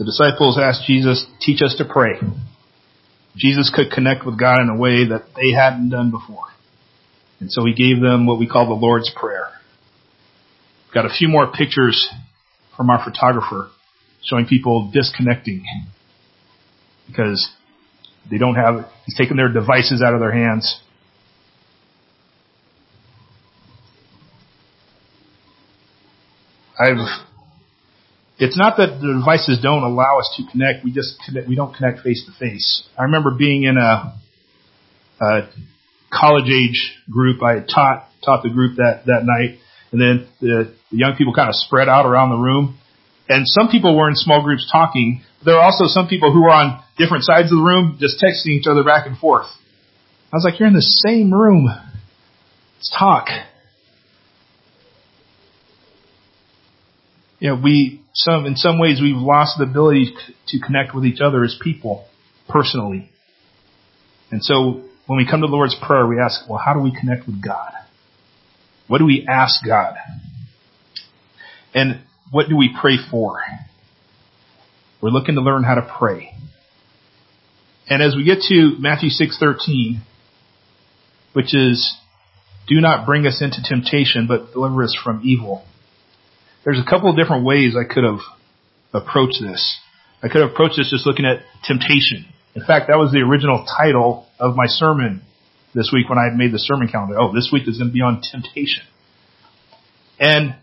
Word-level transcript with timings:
The 0.00 0.06
disciples 0.06 0.58
asked 0.58 0.86
Jesus, 0.86 1.26
teach 1.42 1.60
us 1.60 1.74
to 1.76 1.84
pray. 1.84 2.14
Jesus 3.36 3.70
could 3.74 3.90
connect 3.90 4.24
with 4.24 4.40
God 4.40 4.62
in 4.62 4.70
a 4.70 4.74
way 4.74 5.06
that 5.06 5.24
they 5.36 5.50
hadn't 5.50 5.90
done 5.90 6.10
before. 6.10 6.46
And 7.38 7.52
so 7.52 7.66
he 7.66 7.74
gave 7.74 8.00
them 8.00 8.24
what 8.24 8.38
we 8.38 8.48
call 8.48 8.66
the 8.66 8.72
Lord's 8.72 9.10
Prayer. 9.14 9.50
Got 10.94 11.04
a 11.04 11.10
few 11.10 11.28
more 11.28 11.52
pictures 11.52 12.08
from 12.78 12.88
our 12.88 13.04
photographer 13.04 13.68
showing 14.24 14.46
people 14.46 14.90
disconnecting 14.90 15.66
because 17.06 17.50
they 18.30 18.38
don't 18.38 18.54
have, 18.54 18.86
he's 19.04 19.18
taken 19.18 19.36
their 19.36 19.52
devices 19.52 20.02
out 20.02 20.14
of 20.14 20.20
their 20.20 20.32
hands. 20.32 20.80
I've, 26.78 26.96
it's 28.40 28.56
not 28.56 28.78
that 28.78 29.00
the 29.00 29.20
devices 29.20 29.60
don't 29.62 29.82
allow 29.82 30.18
us 30.18 30.34
to 30.38 30.50
connect, 30.50 30.82
we 30.82 30.92
just 30.92 31.20
connect, 31.26 31.46
we 31.46 31.54
don't 31.54 31.74
connect 31.76 32.00
face 32.00 32.24
to 32.24 32.32
face. 32.40 32.88
I 32.98 33.04
remember 33.04 33.32
being 33.36 33.64
in 33.64 33.76
a, 33.76 34.16
a 35.20 35.48
college 36.10 36.48
age 36.48 36.96
group, 37.10 37.42
I 37.42 37.60
taught, 37.60 38.08
taught 38.24 38.42
the 38.42 38.48
group 38.48 38.76
that, 38.76 39.02
that 39.06 39.24
night, 39.24 39.60
and 39.92 40.00
then 40.00 40.26
the, 40.40 40.74
the 40.90 40.96
young 40.96 41.16
people 41.16 41.34
kind 41.34 41.50
of 41.50 41.54
spread 41.54 41.88
out 41.88 42.06
around 42.06 42.30
the 42.30 42.40
room, 42.40 42.78
and 43.28 43.44
some 43.46 43.68
people 43.68 43.94
were 43.94 44.08
in 44.08 44.16
small 44.16 44.42
groups 44.42 44.66
talking. 44.72 45.22
There 45.44 45.56
are 45.56 45.62
also 45.62 45.84
some 45.86 46.08
people 46.08 46.32
who 46.32 46.42
were 46.42 46.50
on 46.50 46.82
different 46.96 47.24
sides 47.24 47.52
of 47.52 47.58
the 47.58 47.64
room 47.64 47.98
just 48.00 48.22
texting 48.24 48.56
each 48.56 48.66
other 48.66 48.82
back 48.82 49.06
and 49.06 49.18
forth. 49.18 49.46
I 50.32 50.36
was 50.36 50.44
like, 50.44 50.58
you're 50.58 50.68
in 50.68 50.74
the 50.74 50.80
same 50.80 51.32
room. 51.32 51.66
Let's 51.66 52.94
talk. 52.98 53.28
You 57.40 57.48
know, 57.48 57.60
we, 57.62 58.02
some, 58.14 58.46
in 58.46 58.54
some 58.54 58.78
ways 58.78 59.00
we've 59.00 59.16
lost 59.16 59.58
the 59.58 59.64
ability 59.64 60.14
to 60.48 60.60
connect 60.60 60.94
with 60.94 61.04
each 61.04 61.20
other 61.20 61.42
as 61.42 61.58
people, 61.60 62.06
personally. 62.48 63.10
And 64.30 64.44
so 64.44 64.84
when 65.06 65.16
we 65.16 65.26
come 65.28 65.40
to 65.40 65.46
the 65.46 65.52
Lord's 65.52 65.74
Prayer, 65.82 66.06
we 66.06 66.20
ask, 66.20 66.48
well, 66.48 66.60
how 66.64 66.74
do 66.74 66.80
we 66.80 66.94
connect 66.94 67.26
with 67.26 67.42
God? 67.42 67.72
What 68.86 68.98
do 68.98 69.06
we 69.06 69.26
ask 69.28 69.64
God? 69.64 69.94
And 71.74 72.02
what 72.30 72.48
do 72.48 72.56
we 72.56 72.74
pray 72.80 72.96
for? 73.10 73.40
We're 75.00 75.10
looking 75.10 75.36
to 75.36 75.40
learn 75.40 75.64
how 75.64 75.76
to 75.76 75.94
pray. 75.98 76.34
And 77.88 78.02
as 78.02 78.14
we 78.14 78.24
get 78.24 78.42
to 78.48 78.76
Matthew 78.78 79.08
6:13, 79.10 80.00
which 81.32 81.54
is 81.54 81.96
do 82.68 82.80
not 82.80 83.06
bring 83.06 83.26
us 83.26 83.40
into 83.40 83.62
temptation, 83.62 84.26
but 84.26 84.52
deliver 84.52 84.84
us 84.84 84.96
from 85.02 85.22
evil. 85.24 85.64
There's 86.64 86.78
a 86.78 86.88
couple 86.88 87.10
of 87.10 87.16
different 87.16 87.44
ways 87.44 87.74
I 87.74 87.92
could 87.92 88.04
have 88.04 88.20
approached 88.92 89.38
this. 89.40 89.78
I 90.22 90.28
could 90.28 90.42
have 90.42 90.50
approached 90.50 90.76
this 90.76 90.90
just 90.90 91.06
looking 91.06 91.24
at 91.24 91.42
temptation. 91.64 92.26
In 92.54 92.64
fact, 92.64 92.88
that 92.88 92.96
was 92.96 93.12
the 93.12 93.20
original 93.20 93.64
title 93.64 94.26
of 94.38 94.56
my 94.56 94.66
sermon 94.66 95.22
this 95.74 95.90
week 95.92 96.08
when 96.08 96.18
I 96.18 96.28
made 96.34 96.52
the 96.52 96.58
sermon 96.58 96.88
calendar. 96.88 97.18
Oh, 97.18 97.32
this 97.32 97.50
week 97.52 97.66
is 97.66 97.78
going 97.78 97.88
to 97.88 97.94
be 97.94 98.02
on 98.02 98.20
temptation. 98.20 98.84
And, 100.18 100.56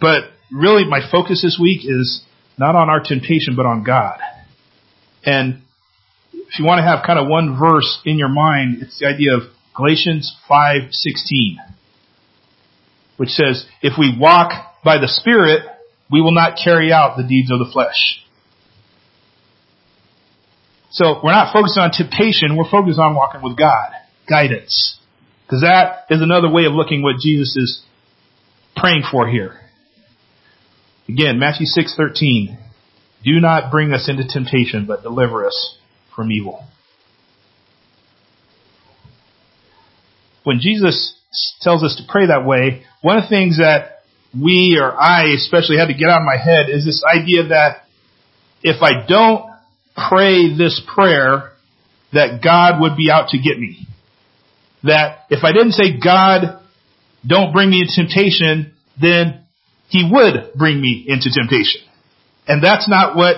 but 0.00 0.24
really 0.52 0.84
my 0.84 1.00
focus 1.10 1.40
this 1.42 1.58
week 1.60 1.82
is 1.84 2.22
not 2.58 2.76
on 2.76 2.90
our 2.90 3.00
temptation, 3.00 3.56
but 3.56 3.64
on 3.64 3.84
God. 3.84 4.18
And 5.24 5.62
if 6.32 6.58
you 6.58 6.64
want 6.66 6.78
to 6.78 6.82
have 6.82 7.04
kind 7.06 7.18
of 7.18 7.26
one 7.26 7.58
verse 7.58 8.00
in 8.04 8.18
your 8.18 8.28
mind, 8.28 8.82
it's 8.82 8.98
the 8.98 9.06
idea 9.06 9.34
of 9.34 9.42
Galatians 9.74 10.36
5:16, 10.48 11.56
which 13.16 13.30
says, 13.30 13.66
"If 13.80 13.98
we 13.98 14.16
walk 14.16 14.73
by 14.84 14.98
the 14.98 15.08
Spirit, 15.08 15.64
we 16.10 16.20
will 16.20 16.32
not 16.32 16.58
carry 16.62 16.92
out 16.92 17.16
the 17.16 17.22
deeds 17.24 17.50
of 17.50 17.58
the 17.58 17.72
flesh." 17.72 18.20
So 20.90 21.20
we're 21.24 21.32
not 21.32 21.52
focused 21.52 21.78
on 21.78 21.90
temptation, 21.90 22.56
we're 22.56 22.70
focused 22.70 23.00
on 23.00 23.14
walking 23.14 23.42
with 23.42 23.56
God, 23.56 23.90
guidance. 24.28 24.98
Because 25.44 25.62
that 25.62 26.06
is 26.08 26.22
another 26.22 26.48
way 26.48 26.66
of 26.66 26.72
looking 26.72 27.02
what 27.02 27.18
Jesus 27.18 27.56
is 27.56 27.82
praying 28.76 29.02
for 29.10 29.26
here. 29.28 29.60
Again, 31.08 31.38
Matthew 31.38 31.66
6:13, 31.66 32.56
"Do 33.24 33.40
not 33.40 33.70
bring 33.70 33.92
us 33.92 34.08
into 34.08 34.24
temptation, 34.24 34.84
but 34.84 35.02
deliver 35.02 35.46
us 35.46 35.76
from 36.14 36.30
evil." 36.30 36.64
When 40.44 40.60
Jesus 40.60 41.14
tells 41.60 41.82
us 41.82 41.96
to 41.96 42.04
pray 42.04 42.26
that 42.26 42.44
way, 42.44 42.84
one 43.00 43.16
of 43.16 43.24
the 43.24 43.28
things 43.28 43.58
that 43.58 43.93
we 44.40 44.78
or 44.80 44.92
I 44.92 45.34
especially 45.34 45.76
had 45.78 45.86
to 45.86 45.94
get 45.94 46.08
out 46.08 46.20
of 46.20 46.26
my 46.26 46.36
head 46.36 46.68
is 46.68 46.84
this 46.84 47.02
idea 47.04 47.48
that 47.48 47.84
if 48.62 48.82
I 48.82 49.06
don't 49.06 49.50
pray 50.08 50.56
this 50.56 50.80
prayer, 50.92 51.52
that 52.12 52.40
God 52.42 52.80
would 52.80 52.96
be 52.96 53.10
out 53.10 53.28
to 53.28 53.38
get 53.38 53.58
me. 53.58 53.86
That 54.82 55.26
if 55.30 55.44
I 55.44 55.52
didn't 55.52 55.72
say, 55.72 55.98
God, 56.02 56.60
don't 57.26 57.52
bring 57.52 57.70
me 57.70 57.80
into 57.80 57.94
temptation, 57.96 58.72
then 59.00 59.44
he 59.88 60.08
would 60.10 60.52
bring 60.56 60.80
me 60.80 61.04
into 61.06 61.30
temptation. 61.30 61.82
And 62.46 62.62
that's 62.62 62.88
not 62.88 63.16
what, 63.16 63.36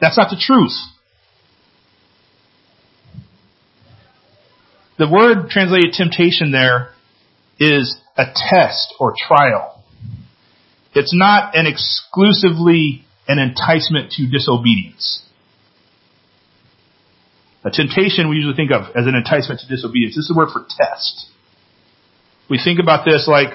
that's 0.00 0.16
not 0.16 0.30
the 0.30 0.40
truth. 0.40 0.76
The 4.98 5.08
word 5.08 5.48
translated 5.50 5.92
temptation 5.92 6.50
there 6.50 6.90
is 7.60 7.96
a 8.16 8.24
test 8.24 8.94
or 8.98 9.14
trial. 9.16 9.77
It's 10.94 11.14
not 11.14 11.56
an 11.56 11.66
exclusively 11.66 13.04
an 13.26 13.38
enticement 13.38 14.12
to 14.12 14.26
disobedience. 14.26 15.22
A 17.64 17.70
temptation 17.70 18.30
we 18.30 18.36
usually 18.36 18.56
think 18.56 18.70
of 18.70 18.96
as 18.96 19.06
an 19.06 19.14
enticement 19.14 19.60
to 19.60 19.68
disobedience. 19.68 20.16
This 20.16 20.24
is 20.24 20.28
the 20.28 20.36
word 20.36 20.48
for 20.52 20.64
test. 20.64 21.26
We 22.48 22.58
think 22.62 22.80
about 22.80 23.04
this 23.04 23.28
like, 23.28 23.50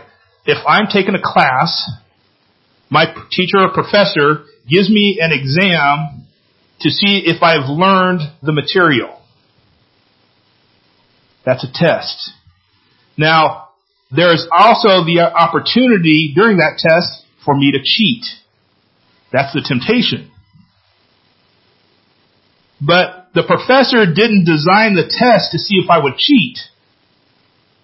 if 0.46 0.58
I'm 0.68 0.86
taking 0.88 1.16
a 1.16 1.22
class 1.24 1.90
my 2.94 3.06
teacher 3.32 3.58
or 3.58 3.74
professor 3.74 4.46
gives 4.70 4.88
me 4.88 5.18
an 5.20 5.32
exam 5.32 6.28
to 6.82 6.90
see 6.92 7.24
if 7.26 7.42
I've 7.42 7.68
learned 7.68 8.22
the 8.44 8.52
material. 8.52 9.20
That's 11.44 11.64
a 11.64 11.72
test. 11.74 12.30
Now, 13.18 13.70
there's 14.12 14.48
also 14.52 15.04
the 15.06 15.22
opportunity 15.22 16.34
during 16.36 16.58
that 16.58 16.78
test 16.78 17.23
for 17.46 17.56
me 17.56 17.72
to 17.72 17.80
cheat. 17.84 18.26
That's 19.32 19.54
the 19.54 19.62
temptation. 19.62 20.32
But 22.80 23.30
the 23.34 23.44
professor 23.44 24.06
didn't 24.06 24.46
design 24.46 24.96
the 24.96 25.10
test 25.10 25.52
to 25.52 25.58
see 25.58 25.76
if 25.76 25.90
I 25.90 26.00
would 26.00 26.18
cheat. 26.18 26.60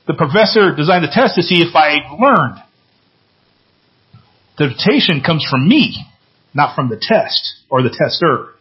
The 0.07 0.13
professor 0.13 0.75
designed 0.75 1.03
the 1.03 1.11
test 1.11 1.35
to 1.35 1.43
see 1.43 1.61
if 1.61 1.75
I 1.75 1.97
learned. 2.19 2.61
The 4.57 4.67
temptation 4.67 5.21
comes 5.25 5.45
from 5.49 5.67
me, 5.67 6.05
not 6.53 6.75
from 6.75 6.89
the 6.89 6.97
test 7.01 7.63
or 7.69 7.81
the 7.81 7.89
tester. 7.89 8.53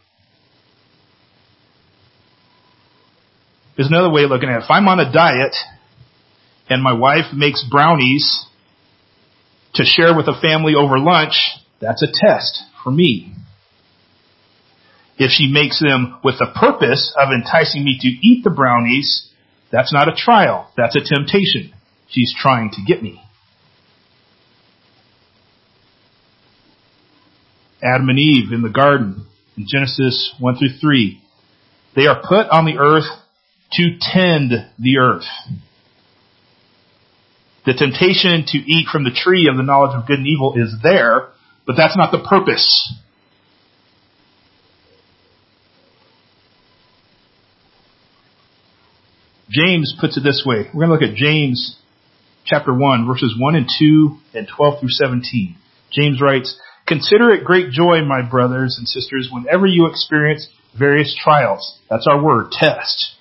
There's 3.76 3.88
another 3.88 4.10
way 4.10 4.24
of 4.24 4.30
looking 4.30 4.48
at 4.48 4.58
it. 4.58 4.64
If 4.64 4.70
I'm 4.70 4.88
on 4.88 5.00
a 5.00 5.12
diet 5.12 5.54
and 6.68 6.82
my 6.82 6.92
wife 6.92 7.32
makes 7.34 7.64
brownies 7.68 8.44
to 9.78 9.84
share 9.84 10.14
with 10.14 10.26
a 10.26 10.38
family 10.40 10.74
over 10.74 10.98
lunch, 10.98 11.34
that's 11.80 12.02
a 12.02 12.08
test 12.12 12.62
for 12.82 12.90
me. 12.90 13.32
If 15.16 15.30
she 15.30 15.50
makes 15.50 15.80
them 15.80 16.18
with 16.22 16.38
the 16.38 16.48
purpose 16.54 17.14
of 17.16 17.30
enticing 17.32 17.84
me 17.84 17.98
to 18.00 18.08
eat 18.08 18.44
the 18.44 18.50
brownies, 18.50 19.30
that's 19.72 19.92
not 19.92 20.08
a 20.08 20.14
trial. 20.14 20.70
That's 20.76 20.96
a 20.96 21.00
temptation. 21.00 21.72
She's 22.08 22.34
trying 22.36 22.70
to 22.72 22.82
get 22.86 23.02
me. 23.02 23.20
Adam 27.82 28.08
and 28.08 28.18
Eve 28.18 28.52
in 28.52 28.62
the 28.62 28.68
garden 28.68 29.26
in 29.56 29.66
Genesis 29.68 30.34
1 30.40 30.56
through 30.56 30.78
3. 30.80 31.22
They 31.94 32.06
are 32.06 32.20
put 32.20 32.48
on 32.50 32.64
the 32.64 32.78
earth 32.78 33.06
to 33.72 33.96
tend 34.00 34.52
the 34.78 34.98
earth. 34.98 35.24
The 37.68 37.74
temptation 37.74 38.46
to 38.46 38.56
eat 38.56 38.86
from 38.90 39.04
the 39.04 39.10
tree 39.10 39.46
of 39.46 39.58
the 39.58 39.62
knowledge 39.62 39.94
of 39.94 40.06
good 40.06 40.20
and 40.20 40.26
evil 40.26 40.54
is 40.56 40.74
there, 40.82 41.28
but 41.66 41.76
that's 41.76 41.98
not 41.98 42.10
the 42.10 42.26
purpose. 42.26 42.94
James 49.50 49.94
puts 50.00 50.16
it 50.16 50.22
this 50.22 50.44
way. 50.46 50.64
We're 50.72 50.86
going 50.86 50.98
to 50.98 51.06
look 51.06 51.12
at 51.12 51.14
James 51.14 51.76
chapter 52.46 52.72
1 52.72 53.06
verses 53.06 53.34
1 53.38 53.54
and 53.54 53.68
2 53.78 54.16
and 54.32 54.48
12 54.48 54.80
through 54.80 54.88
17. 54.88 55.54
James 55.92 56.22
writes, 56.22 56.58
Consider 56.86 57.32
it 57.32 57.44
great 57.44 57.70
joy, 57.70 58.00
my 58.00 58.22
brothers 58.22 58.76
and 58.78 58.88
sisters, 58.88 59.28
whenever 59.30 59.66
you 59.66 59.88
experience 59.90 60.48
various 60.78 61.14
trials. 61.22 61.78
That's 61.90 62.06
our 62.10 62.24
word, 62.24 62.50
test. 62.50 63.12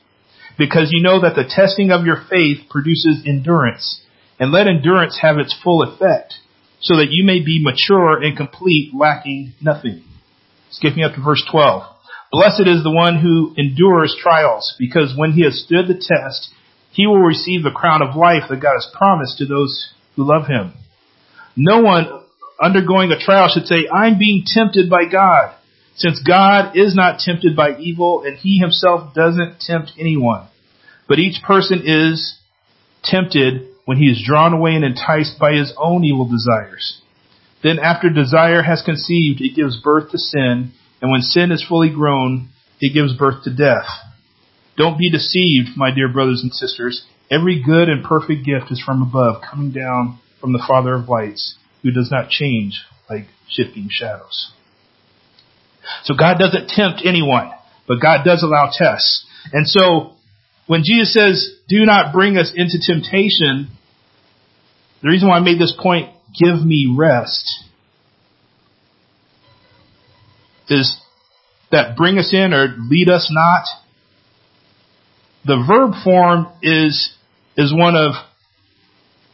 Because 0.57 0.91
you 0.93 1.03
know 1.03 1.19
that 1.19 1.35
the 1.35 1.43
testing 1.43 1.91
of 1.91 2.05
your 2.05 2.23
faith 2.29 2.69
produces 2.69 3.23
endurance. 3.25 4.03
And 4.39 4.51
let 4.51 4.67
endurance 4.67 5.19
have 5.21 5.37
its 5.37 5.55
full 5.63 5.81
effect, 5.81 6.35
so 6.79 6.97
that 6.97 7.09
you 7.09 7.25
may 7.25 7.39
be 7.43 7.63
mature 7.63 8.21
and 8.21 8.37
complete, 8.37 8.93
lacking 8.93 9.53
nothing. 9.61 10.03
Skip 10.69 10.95
me 10.95 11.03
up 11.03 11.15
to 11.15 11.23
verse 11.23 11.43
12. 11.49 11.83
Blessed 12.31 12.67
is 12.67 12.83
the 12.83 12.91
one 12.91 13.19
who 13.19 13.53
endures 13.57 14.15
trials, 14.21 14.75
because 14.77 15.13
when 15.17 15.31
he 15.31 15.43
has 15.43 15.63
stood 15.63 15.87
the 15.87 15.93
test, 15.93 16.49
he 16.91 17.07
will 17.07 17.19
receive 17.19 17.63
the 17.63 17.71
crown 17.71 18.01
of 18.01 18.15
life 18.15 18.43
that 18.49 18.61
God 18.61 18.73
has 18.73 18.93
promised 18.95 19.37
to 19.37 19.45
those 19.45 19.93
who 20.15 20.27
love 20.27 20.47
him. 20.47 20.73
No 21.55 21.81
one 21.81 22.07
undergoing 22.61 23.11
a 23.11 23.19
trial 23.19 23.49
should 23.51 23.65
say, 23.65 23.87
I'm 23.91 24.19
being 24.19 24.43
tempted 24.45 24.89
by 24.89 25.05
God, 25.11 25.55
since 25.95 26.21
God 26.21 26.75
is 26.75 26.95
not 26.95 27.19
tempted 27.19 27.55
by 27.55 27.77
evil 27.79 28.23
and 28.25 28.37
he 28.37 28.59
himself 28.59 29.13
doesn't 29.13 29.59
tempt 29.61 29.93
anyone. 29.99 30.47
But 31.07 31.19
each 31.19 31.41
person 31.43 31.83
is 31.85 32.37
tempted 33.03 33.69
when 33.87 33.97
he 33.97 34.07
is 34.07 34.21
drawn 34.21 34.51
away 34.51 34.75
and 34.75 34.83
enticed 34.83 35.39
by 35.39 35.53
his 35.53 35.73
own 35.77 36.03
evil 36.03 36.25
desires. 36.25 37.01
Then 37.63 37.79
after 37.79 38.09
desire 38.09 38.61
has 38.61 38.81
conceived, 38.83 39.39
it 39.39 39.55
gives 39.55 39.81
birth 39.81 40.11
to 40.11 40.17
sin, 40.17 40.73
and 41.01 41.09
when 41.09 41.21
sin 41.21 41.53
is 41.53 41.65
fully 41.65 41.89
grown, 41.89 42.49
it 42.81 42.93
gives 42.93 43.15
birth 43.15 43.45
to 43.45 43.55
death. 43.55 43.87
Don't 44.75 44.99
be 44.99 45.09
deceived, 45.09 45.77
my 45.77 45.89
dear 45.89 46.11
brothers 46.11 46.41
and 46.43 46.53
sisters. 46.53 47.05
Every 47.31 47.63
good 47.63 47.87
and 47.87 48.03
perfect 48.03 48.45
gift 48.45 48.71
is 48.71 48.83
from 48.85 49.01
above, 49.01 49.41
coming 49.49 49.71
down 49.71 50.19
from 50.41 50.51
the 50.51 50.63
Father 50.67 50.95
of 50.95 51.07
lights, 51.07 51.55
who 51.81 51.91
does 51.91 52.11
not 52.11 52.29
change 52.29 52.81
like 53.09 53.27
shifting 53.49 53.87
shadows. 53.89 54.51
So 56.03 56.13
God 56.13 56.39
doesn't 56.39 56.67
tempt 56.67 57.03
anyone, 57.05 57.51
but 57.87 58.01
God 58.01 58.25
does 58.25 58.43
allow 58.43 58.69
tests. 58.69 59.25
And 59.53 59.65
so 59.65 60.15
when 60.67 60.83
Jesus 60.83 61.13
says, 61.13 61.49
do 61.69 61.85
not 61.85 62.11
bring 62.11 62.37
us 62.37 62.51
into 62.53 62.79
temptation, 62.85 63.69
the 65.01 65.09
reason 65.09 65.29
why 65.29 65.37
I 65.37 65.41
made 65.41 65.59
this 65.59 65.75
point, 65.79 66.09
give 66.37 66.65
me 66.65 66.93
rest, 66.97 67.63
is 70.69 70.99
that 71.71 71.95
bring 71.95 72.17
us 72.17 72.33
in 72.33 72.53
or 72.53 72.75
lead 72.89 73.09
us 73.09 73.29
not. 73.31 73.63
The 75.45 75.63
verb 75.67 75.93
form 76.03 76.47
is, 76.61 77.15
is 77.55 77.73
one 77.73 77.95
of 77.95 78.13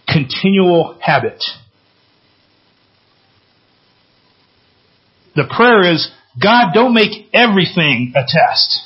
continual 0.08 0.98
habit. 1.02 1.44
The 5.36 5.46
prayer 5.46 5.92
is, 5.94 6.12
God, 6.42 6.74
don't 6.74 6.94
make 6.94 7.30
everything 7.34 8.14
a 8.16 8.22
test. 8.22 8.80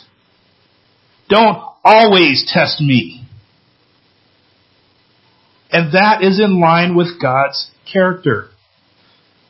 Don't 1.29 1.61
always 1.83 2.49
test 2.53 2.79
me. 2.79 3.26
And 5.77 5.93
that 5.93 6.23
is 6.23 6.39
in 6.39 6.59
line 6.59 6.95
with 6.95 7.21
God's 7.21 7.69
character. 7.93 8.49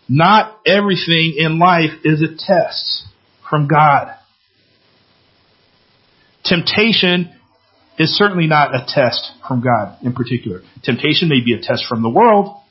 Not 0.10 0.60
everything 0.66 1.36
in 1.38 1.58
life 1.58 1.92
is 2.04 2.22
a 2.22 2.36
test 2.38 3.06
from 3.50 3.70
God. 3.70 4.14
Temptation 6.44 7.34
is 7.98 8.18
certainly 8.18 8.46
not 8.46 8.76
a 8.76 8.86
test 8.86 9.32
from 9.48 9.62
God 9.62 10.00
in 10.04 10.12
particular. 10.12 10.64
Temptation 10.84 11.30
may 11.30 11.40
be 11.40 11.54
a 11.54 11.62
test 11.62 11.86
from 11.88 12.02
the 12.02 12.10
world. 12.10 12.62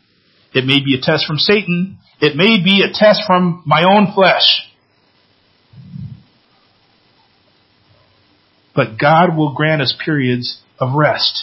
It 0.52 0.66
may 0.66 0.84
be 0.84 0.94
a 0.94 1.00
test 1.00 1.24
from 1.26 1.38
Satan. 1.38 1.96
It 2.20 2.36
may 2.36 2.62
be 2.62 2.82
a 2.82 2.92
test 2.92 3.22
from 3.26 3.62
my 3.64 3.84
own 3.84 4.12
flesh. 4.14 4.70
But 8.74 8.98
God 9.00 9.34
will 9.34 9.54
grant 9.54 9.80
us 9.80 9.96
periods 10.04 10.60
of 10.78 10.94
rest, 10.94 11.42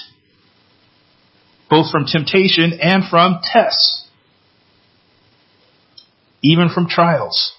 both 1.69 1.91
from 1.91 2.05
temptation 2.05 2.79
and 2.81 3.03
from 3.09 3.39
tests, 3.43 4.07
even 6.41 6.69
from 6.73 6.87
trials. 6.87 7.53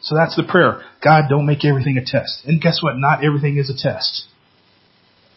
So 0.00 0.14
that's 0.14 0.36
the 0.36 0.44
prayer. 0.44 0.82
God, 1.04 1.24
don't 1.28 1.46
make 1.46 1.64
everything 1.64 1.98
a 1.98 2.04
test. 2.04 2.44
And 2.46 2.60
guess 2.60 2.78
what? 2.82 2.96
Not 2.96 3.24
everything 3.24 3.58
is 3.58 3.68
a 3.68 3.76
test. 3.76 4.26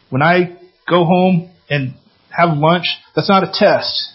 When 0.10 0.22
I 0.22 0.58
go 0.90 1.06
home 1.06 1.52
and 1.70 1.96
have 2.30 2.58
lunch, 2.58 2.86
that's 3.16 3.30
not 3.30 3.44
a 3.44 3.52
test. 3.52 4.14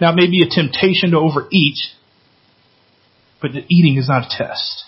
Now 0.00 0.12
it 0.12 0.16
may 0.16 0.26
be 0.26 0.42
a 0.42 0.48
temptation 0.48 1.12
to 1.12 1.18
overeat, 1.18 1.78
but 3.40 3.52
the 3.52 3.64
eating 3.68 3.96
is 3.96 4.08
not 4.08 4.26
a 4.26 4.28
test. 4.28 4.84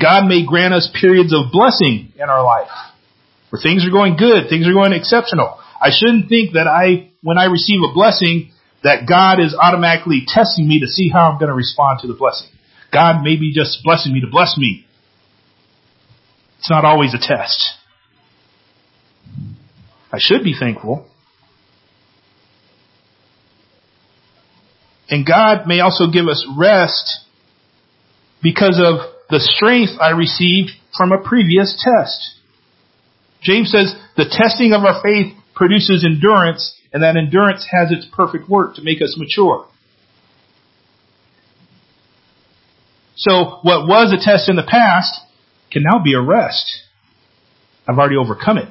God 0.00 0.26
may 0.26 0.46
grant 0.46 0.74
us 0.74 0.90
periods 0.98 1.34
of 1.34 1.52
blessing 1.52 2.12
in 2.16 2.28
our 2.28 2.42
life 2.42 2.70
where 3.50 3.60
things 3.60 3.84
are 3.86 3.90
going 3.90 4.16
good, 4.16 4.48
things 4.48 4.66
are 4.66 4.72
going 4.72 4.92
exceptional. 4.92 5.58
I 5.80 5.90
shouldn't 5.92 6.28
think 6.28 6.54
that 6.54 6.66
I, 6.66 7.10
when 7.22 7.36
I 7.36 7.46
receive 7.46 7.80
a 7.82 7.92
blessing, 7.92 8.52
that 8.82 9.06
God 9.08 9.40
is 9.40 9.54
automatically 9.54 10.22
testing 10.26 10.66
me 10.66 10.80
to 10.80 10.86
see 10.86 11.10
how 11.10 11.30
I'm 11.30 11.38
going 11.38 11.50
to 11.50 11.54
respond 11.54 12.00
to 12.00 12.06
the 12.06 12.14
blessing. 12.14 12.48
God 12.92 13.22
may 13.22 13.36
be 13.36 13.52
just 13.52 13.80
blessing 13.84 14.12
me 14.12 14.20
to 14.20 14.28
bless 14.30 14.56
me. 14.56 14.86
It's 16.58 16.70
not 16.70 16.84
always 16.84 17.14
a 17.14 17.18
test. 17.18 17.62
I 20.12 20.18
should 20.18 20.42
be 20.42 20.54
thankful. 20.58 21.06
And 25.08 25.26
God 25.26 25.66
may 25.66 25.80
also 25.80 26.10
give 26.10 26.26
us 26.28 26.46
rest 26.56 27.20
because 28.42 28.80
of 28.82 29.00
the 29.30 29.40
strength 29.40 29.92
I 30.00 30.10
received 30.10 30.70
from 30.96 31.12
a 31.12 31.22
previous 31.22 31.80
test. 31.82 32.40
James 33.42 33.70
says 33.70 33.94
the 34.16 34.26
testing 34.30 34.72
of 34.72 34.84
our 34.84 35.00
faith 35.02 35.34
produces 35.54 36.04
endurance 36.04 36.76
and 36.92 37.02
that 37.02 37.16
endurance 37.16 37.66
has 37.70 37.90
its 37.90 38.06
perfect 38.12 38.48
work 38.48 38.74
to 38.74 38.82
make 38.82 39.00
us 39.00 39.16
mature. 39.16 39.66
So 43.16 43.58
what 43.62 43.86
was 43.86 44.12
a 44.12 44.22
test 44.22 44.48
in 44.48 44.56
the 44.56 44.66
past 44.66 45.20
can 45.70 45.82
now 45.82 46.02
be 46.02 46.14
a 46.14 46.20
rest. 46.20 46.64
I've 47.86 47.98
already 47.98 48.16
overcome 48.16 48.58
it. 48.58 48.68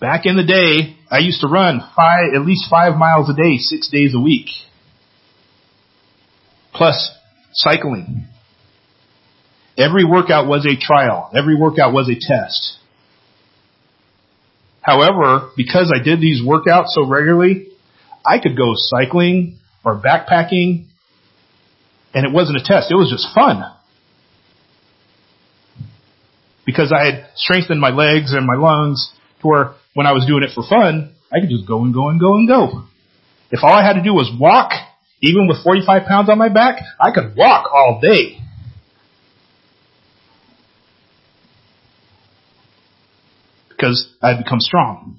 Back 0.00 0.24
in 0.24 0.36
the 0.36 0.44
day, 0.44 0.96
I 1.10 1.18
used 1.18 1.42
to 1.42 1.46
run 1.46 1.80
five, 1.94 2.34
at 2.34 2.46
least 2.46 2.66
five 2.70 2.96
miles 2.96 3.28
a 3.28 3.34
day, 3.34 3.56
six 3.58 3.88
days 3.88 4.14
a 4.14 4.20
week. 4.20 4.46
Plus 6.80 7.14
cycling. 7.52 8.26
Every 9.76 10.06
workout 10.06 10.46
was 10.46 10.64
a 10.64 10.80
trial. 10.80 11.30
Every 11.36 11.54
workout 11.54 11.92
was 11.92 12.08
a 12.08 12.14
test. 12.14 12.78
However, 14.80 15.50
because 15.58 15.92
I 15.94 16.02
did 16.02 16.22
these 16.22 16.40
workouts 16.40 16.86
so 16.86 17.06
regularly, 17.06 17.66
I 18.24 18.38
could 18.38 18.56
go 18.56 18.72
cycling 18.74 19.58
or 19.84 20.00
backpacking 20.00 20.86
and 22.14 22.24
it 22.24 22.32
wasn't 22.32 22.56
a 22.56 22.64
test. 22.64 22.90
It 22.90 22.94
was 22.94 23.10
just 23.10 23.28
fun. 23.34 23.62
Because 26.64 26.94
I 26.98 27.04
had 27.04 27.28
strengthened 27.34 27.78
my 27.78 27.90
legs 27.90 28.32
and 28.32 28.46
my 28.46 28.56
lungs 28.56 29.12
to 29.42 29.48
where 29.48 29.74
when 29.92 30.06
I 30.06 30.12
was 30.12 30.24
doing 30.26 30.44
it 30.44 30.52
for 30.54 30.66
fun, 30.66 31.14
I 31.30 31.40
could 31.40 31.50
just 31.50 31.68
go 31.68 31.84
and 31.84 31.92
go 31.92 32.08
and 32.08 32.18
go 32.18 32.36
and 32.36 32.48
go. 32.48 32.84
If 33.50 33.60
all 33.62 33.74
I 33.74 33.86
had 33.86 33.96
to 33.96 34.02
do 34.02 34.14
was 34.14 34.34
walk, 34.40 34.72
even 35.22 35.46
with 35.46 35.62
45 35.62 36.06
pounds 36.06 36.30
on 36.30 36.38
my 36.38 36.48
back, 36.48 36.82
I 36.98 37.10
could 37.12 37.36
walk 37.36 37.70
all 37.72 38.00
day. 38.00 38.38
Because 43.68 44.12
I 44.22 44.30
had 44.30 44.44
become 44.44 44.60
strong. 44.60 45.16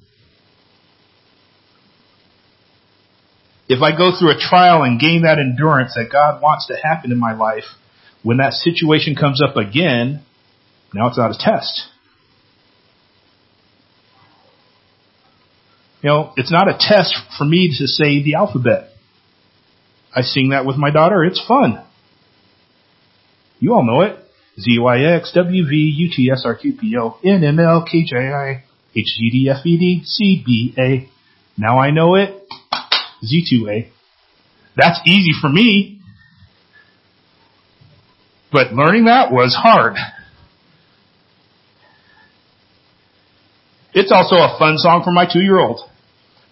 If 3.68 3.82
I 3.82 3.96
go 3.96 4.12
through 4.18 4.32
a 4.32 4.38
trial 4.38 4.84
and 4.84 5.00
gain 5.00 5.22
that 5.22 5.40
endurance 5.40 5.94
that 5.96 6.12
God 6.12 6.42
wants 6.42 6.68
to 6.68 6.76
happen 6.76 7.12
in 7.12 7.18
my 7.18 7.34
life, 7.34 7.64
when 8.24 8.38
that 8.38 8.54
situation 8.54 9.16
comes 9.16 9.42
up 9.42 9.56
again, 9.56 10.24
now 10.94 11.08
it's 11.08 11.18
not 11.18 11.32
a 11.32 11.38
test. 11.40 11.88
You 16.04 16.10
know, 16.10 16.34
it's 16.36 16.52
not 16.52 16.68
a 16.68 16.74
test 16.78 17.16
for 17.38 17.46
me 17.46 17.74
to 17.78 17.88
say 17.88 18.22
the 18.24 18.36
alphabet. 18.36 18.91
I 20.16 20.22
sing 20.22 20.50
that 20.50 20.66
with 20.66 20.78
my 20.78 20.92
daughter. 20.92 21.24
It's 21.24 21.44
fun. 21.48 21.84
You 23.60 23.74
all 23.74 23.86
know 23.86 24.02
it. 24.02 24.18
Z-Y-X, 24.60 25.32
W-V-U-T-S, 25.34 26.44
R-Q-P-O, 26.46 27.20
N-M-L, 27.24 27.86
K-J-I, 27.90 28.64
H-G-D, 28.96 29.50
F-E-D, 29.50 30.04
C-B-A. 30.04 31.10
Now 31.58 31.80
I 31.80 31.92
know 31.92 32.16
it. 32.16 32.48
Z2A. 33.24 33.90
That's 34.76 35.00
easy 35.06 35.32
for 35.40 35.50
me. 35.50 36.02
But 38.52 38.74
learning 38.74 39.06
that 39.06 39.32
was 39.32 39.56
hard. 39.58 39.96
It's 43.94 44.12
also 44.12 44.36
a 44.36 44.58
fun 44.58 44.78
song 44.78 45.04
for 45.04 45.12
my 45.12 45.26
two 45.32 45.42
year 45.42 45.60
old. 45.60 45.82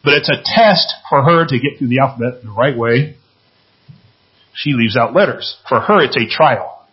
But 0.03 0.13
it's 0.13 0.29
a 0.29 0.41
test 0.43 0.93
for 1.09 1.23
her 1.23 1.45
to 1.45 1.59
get 1.59 1.77
through 1.77 1.89
the 1.89 1.99
alphabet 1.99 2.43
the 2.43 2.51
right 2.51 2.77
way. 2.77 3.17
She 4.53 4.73
leaves 4.73 4.97
out 4.97 5.13
letters. 5.13 5.57
For 5.67 5.79
her, 5.79 6.03
it's 6.03 6.17
a 6.17 6.27
trial. 6.27 6.87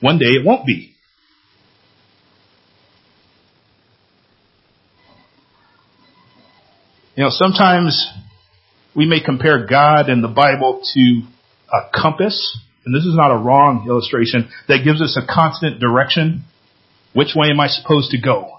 One 0.00 0.18
day 0.18 0.26
it 0.26 0.44
won't 0.44 0.66
be. 0.66 0.94
You 7.16 7.24
know, 7.24 7.30
sometimes 7.30 8.08
we 8.96 9.06
may 9.06 9.22
compare 9.22 9.66
God 9.66 10.08
and 10.08 10.24
the 10.24 10.28
Bible 10.28 10.82
to 10.94 11.22
a 11.70 11.90
compass, 11.94 12.58
and 12.84 12.94
this 12.94 13.04
is 13.04 13.14
not 13.14 13.30
a 13.30 13.36
wrong 13.36 13.84
illustration, 13.86 14.48
that 14.68 14.84
gives 14.84 15.02
us 15.02 15.18
a 15.18 15.26
constant 15.32 15.80
direction. 15.80 16.44
Which 17.12 17.34
way 17.36 17.48
am 17.50 17.60
I 17.60 17.66
supposed 17.66 18.12
to 18.12 18.20
go? 18.20 18.58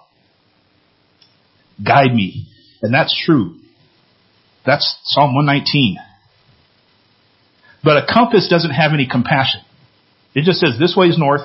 Guide 1.83 2.13
me. 2.13 2.47
And 2.81 2.93
that's 2.93 3.19
true. 3.25 3.55
That's 4.65 4.95
Psalm 5.05 5.33
119. 5.33 5.97
But 7.83 7.97
a 7.97 8.05
compass 8.11 8.47
doesn't 8.49 8.71
have 8.71 8.93
any 8.93 9.07
compassion. 9.07 9.61
It 10.33 10.43
just 10.43 10.59
says 10.59 10.77
this 10.79 10.95
way 10.95 11.07
is 11.07 11.17
north. 11.17 11.41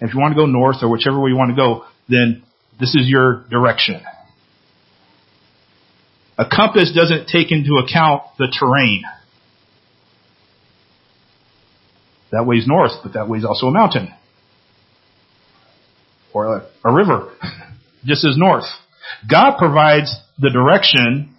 If 0.00 0.14
you 0.14 0.20
want 0.20 0.32
to 0.32 0.36
go 0.36 0.46
north 0.46 0.76
or 0.82 0.88
whichever 0.88 1.20
way 1.20 1.30
you 1.30 1.36
want 1.36 1.50
to 1.50 1.56
go, 1.56 1.84
then 2.08 2.42
this 2.78 2.94
is 2.94 3.08
your 3.08 3.44
direction. 3.50 4.00
A 6.38 6.44
compass 6.48 6.92
doesn't 6.94 7.26
take 7.26 7.50
into 7.50 7.82
account 7.84 8.22
the 8.38 8.46
terrain. 8.46 9.02
That 12.30 12.46
way's 12.46 12.66
north, 12.66 12.92
but 13.02 13.14
that 13.14 13.28
way's 13.28 13.44
also 13.44 13.66
a 13.66 13.72
mountain. 13.72 14.14
Or 16.32 16.58
a, 16.58 16.66
a 16.84 16.92
river. 16.92 17.32
Just 18.04 18.24
as 18.24 18.36
north. 18.36 18.66
God 19.28 19.58
provides 19.58 20.14
the 20.38 20.50
direction 20.50 21.34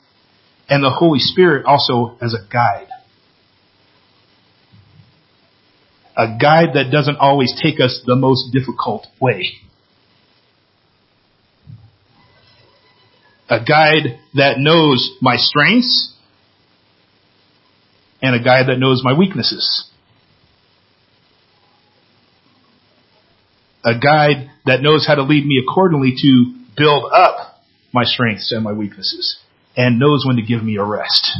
and 0.68 0.84
the 0.84 0.90
Holy 0.90 1.20
Spirit 1.20 1.66
also 1.66 2.18
as 2.22 2.34
a 2.34 2.52
guide. 2.52 2.89
A 6.20 6.38
guide 6.38 6.74
that 6.74 6.92
doesn't 6.92 7.16
always 7.16 7.54
take 7.64 7.80
us 7.80 8.02
the 8.06 8.18
most 8.18 8.52
difficult 8.52 9.08
way. 9.22 9.54
A 13.50 13.64
guide 13.64 14.20
that 14.34 14.56
knows 14.58 15.12
my 15.22 15.38
strengths 15.38 16.14
and 18.22 18.36
a 18.36 18.44
guide 18.44 18.68
that 18.68 18.80
knows 18.80 19.02
my 19.02 19.18
weaknesses. 19.18 19.90
A 23.86 23.98
guide 23.98 24.52
that 24.66 24.82
knows 24.82 25.08
how 25.08 25.16
to 25.16 25.24
lead 25.24 25.46
me 25.46 25.64
accordingly 25.66 26.16
to 26.22 26.54
build 26.76 27.10
up 27.14 27.62
my 27.94 28.04
strengths 28.04 28.52
and 28.52 28.62
my 28.62 28.74
weaknesses 28.74 29.40
and 29.78 30.00
knows 30.00 30.26
when 30.28 30.36
to 30.36 30.42
give 30.42 30.62
me 30.62 30.76
a 30.76 30.84
rest. 30.84 31.32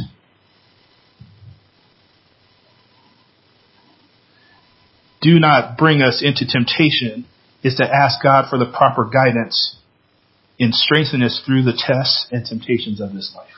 Do 5.20 5.38
not 5.38 5.76
bring 5.76 6.02
us 6.02 6.22
into 6.24 6.46
temptation 6.46 7.26
is 7.62 7.74
to 7.76 7.84
ask 7.84 8.22
God 8.22 8.48
for 8.48 8.58
the 8.58 8.70
proper 8.70 9.04
guidance 9.04 9.76
and 10.58 10.74
strengthen 10.74 11.22
us 11.22 11.42
through 11.44 11.62
the 11.62 11.72
tests 11.72 12.26
and 12.30 12.44
temptations 12.44 13.00
of 13.00 13.12
this 13.12 13.32
life. 13.36 13.48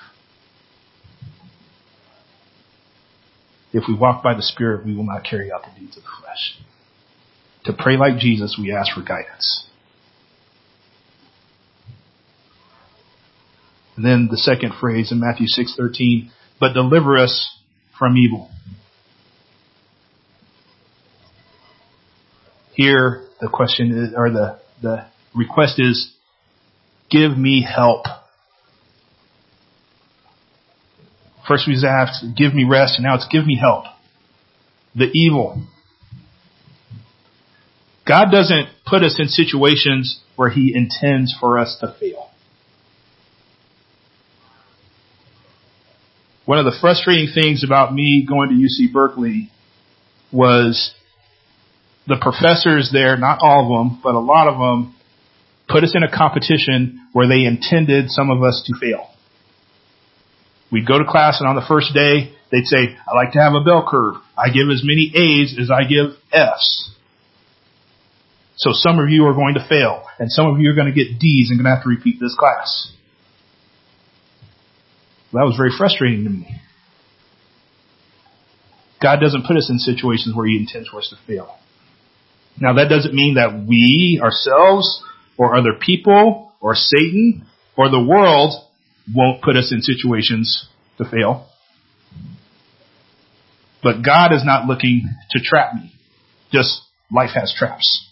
If 3.73 3.85
we 3.89 3.95
walk 3.95 4.23
by 4.23 4.35
the 4.35 4.43
Spirit, 4.43 4.85
we 4.85 4.95
will 4.95 5.05
not 5.05 5.25
carry 5.25 5.51
out 5.51 5.63
the 5.63 5.81
deeds 5.81 5.97
of 5.97 6.03
the 6.03 6.09
flesh. 6.21 6.59
To 7.65 7.73
pray 7.73 7.97
like 7.97 8.19
Jesus, 8.19 8.59
we 8.61 8.75
ask 8.75 8.93
for 8.93 9.03
guidance. 9.03 9.67
And 13.97 14.05
then 14.05 14.29
the 14.31 14.39
second 14.39 14.75
phrase 14.81 15.13
in 15.13 15.21
Matthew 15.21 15.47
6:13, 15.47 16.31
but 16.59 16.73
deliver 16.73 17.17
us 17.17 17.57
from 17.99 18.17
evil. 18.17 18.51
Here 22.73 23.25
the 23.41 23.49
question 23.49 23.91
is, 23.91 24.15
or 24.17 24.31
the, 24.31 24.59
the 24.81 25.07
request 25.35 25.79
is 25.79 26.13
give 27.11 27.37
me 27.37 27.63
help. 27.63 28.07
First 31.47 31.67
we 31.67 31.77
asked, 31.87 32.25
give 32.37 32.55
me 32.55 32.65
rest, 32.65 32.95
and 32.97 33.05
now 33.05 33.17
it's 33.17 33.27
give 33.31 33.45
me 33.45 33.59
help. 33.61 33.85
The 34.95 35.11
evil. 35.13 35.67
God 38.07 38.31
doesn't 38.31 38.69
put 38.87 39.03
us 39.03 39.17
in 39.19 39.29
situations 39.29 40.21
where 40.37 40.51
He 40.51 40.73
intends 40.75 41.35
for 41.39 41.59
us 41.59 41.77
to 41.81 41.95
fail. 41.99 42.31
One 46.45 46.59
of 46.59 46.65
the 46.65 46.77
frustrating 46.81 47.29
things 47.33 47.63
about 47.65 47.95
me 47.95 48.27
going 48.29 48.49
to 48.49 48.55
UC 48.55 48.93
Berkeley 48.93 49.51
was 50.33 50.93
the 52.07 52.19
professors 52.21 52.91
there, 52.93 53.17
not 53.17 53.39
all 53.43 53.65
of 53.65 53.69
them, 53.69 54.01
but 54.03 54.15
a 54.15 54.19
lot 54.19 54.49
of 54.49 54.59
them 54.59 54.95
put 55.69 55.85
us 55.85 55.95
in 55.95 56.03
a 56.03 56.11
competition 56.11 57.09
where 57.13 57.29
they 57.29 57.45
intended 57.45 58.11
some 58.11 58.31
of 58.31 58.43
us 58.43 58.63
to 58.67 58.79
fail. 58.79 59.09
We'd 60.71 60.87
go 60.87 60.99
to 60.99 61.05
class 61.05 61.41
and 61.41 61.49
on 61.49 61.55
the 61.55 61.65
first 61.67 61.95
day, 61.95 62.35
they'd 62.51 62.67
say, 62.67 62.97
I 63.07 63.15
like 63.15 63.33
to 63.33 63.41
have 63.41 63.53
a 63.53 63.65
bell 63.65 63.87
curve. 63.89 64.17
I 64.37 64.49
give 64.49 64.69
as 64.73 64.83
many 64.85 65.13
A's 65.15 65.57
as 65.61 65.71
I 65.71 65.85
give 65.85 66.17
F's. 66.33 66.91
So 68.57 68.71
some 68.73 68.99
of 68.99 69.09
you 69.11 69.27
are 69.27 69.35
going 69.35 69.55
to 69.55 69.67
fail 69.69 70.05
and 70.19 70.31
some 70.31 70.47
of 70.47 70.61
you 70.61 70.71
are 70.71 70.75
going 70.75 70.93
to 70.93 70.95
get 70.95 71.19
D's 71.19 71.51
and 71.51 71.59
going 71.59 71.65
to 71.65 71.75
have 71.75 71.85
to 71.85 71.89
repeat 71.89 72.19
this 72.21 72.35
class. 72.39 72.93
That 75.33 75.45
was 75.45 75.57
very 75.57 75.71
frustrating 75.77 76.25
to 76.25 76.31
me. 76.31 76.61
God 79.01 79.19
doesn't 79.21 79.47
put 79.47 79.57
us 79.57 79.69
in 79.71 79.79
situations 79.79 80.37
where 80.37 80.47
He 80.47 80.57
intends 80.57 80.89
for 80.89 80.99
us 80.99 81.09
to 81.11 81.17
fail. 81.27 81.59
Now 82.61 82.75
that 82.75 82.89
doesn't 82.89 83.15
mean 83.15 83.35
that 83.35 83.65
we 83.67 84.21
ourselves 84.23 85.03
or 85.37 85.57
other 85.57 85.73
people 85.81 86.53
or 86.61 86.75
Satan 86.75 87.47
or 87.77 87.89
the 87.89 88.03
world 88.03 88.55
won't 89.13 89.43
put 89.43 89.57
us 89.57 89.73
in 89.73 89.83
situations 89.83 90.69
to 90.99 91.05
fail. 91.05 91.49
But 93.83 94.03
God 94.03 94.33
is 94.33 94.45
not 94.45 94.67
looking 94.67 95.09
to 95.31 95.41
trap 95.41 95.75
me. 95.75 95.93
Just 96.53 96.83
life 97.11 97.31
has 97.35 97.53
traps. 97.57 98.09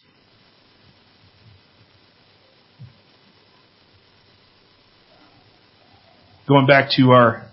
Going 6.49 6.67
back 6.67 6.91
to 6.97 7.13
our 7.13 7.47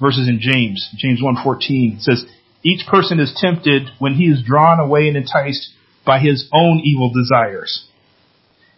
verses 0.00 0.26
in 0.26 0.40
James, 0.40 0.90
James 0.96 1.20
1:14 1.22 2.00
says, 2.00 2.24
"Each 2.66 2.84
person 2.86 3.20
is 3.20 3.32
tempted 3.36 3.90
when 4.00 4.14
he 4.14 4.24
is 4.24 4.42
drawn 4.42 4.80
away 4.80 5.06
and 5.06 5.16
enticed 5.16 5.70
by 6.04 6.18
his 6.18 6.48
own 6.52 6.80
evil 6.80 7.12
desires." 7.12 7.86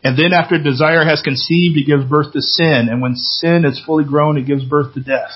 And 0.05 0.17
then 0.17 0.33
after 0.33 0.59
desire 0.59 1.05
has 1.05 1.23
conceived, 1.23 1.77
it 1.77 1.87
gives 1.87 2.05
birth 2.05 2.33
to 2.33 2.43
sin. 2.43 2.89
And 2.89 3.01
when 3.01 3.17
sin 3.17 3.65
is 3.65 3.81
fully 3.81 4.05
grown, 4.05 4.37
it 4.37 4.47
gives 4.47 4.65
birth 4.65 4.95
to 4.95 5.01
death. 5.01 5.33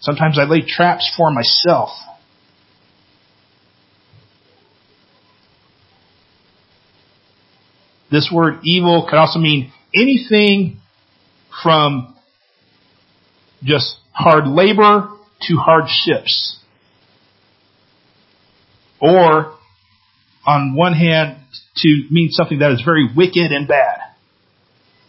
Sometimes 0.00 0.38
I 0.38 0.44
lay 0.44 0.62
traps 0.62 1.10
for 1.16 1.30
myself. 1.30 1.90
This 8.10 8.30
word 8.32 8.60
evil 8.62 9.06
could 9.10 9.18
also 9.18 9.38
mean 9.38 9.72
anything 9.94 10.80
from 11.62 12.14
just 13.62 13.96
hard 14.12 14.46
labor 14.46 15.10
to 15.42 15.56
hardships. 15.56 16.57
Or, 19.00 19.54
on 20.46 20.74
one 20.74 20.92
hand, 20.92 21.36
to 21.76 22.02
mean 22.10 22.30
something 22.30 22.58
that 22.60 22.72
is 22.72 22.82
very 22.84 23.08
wicked 23.14 23.52
and 23.52 23.68
bad. 23.68 23.98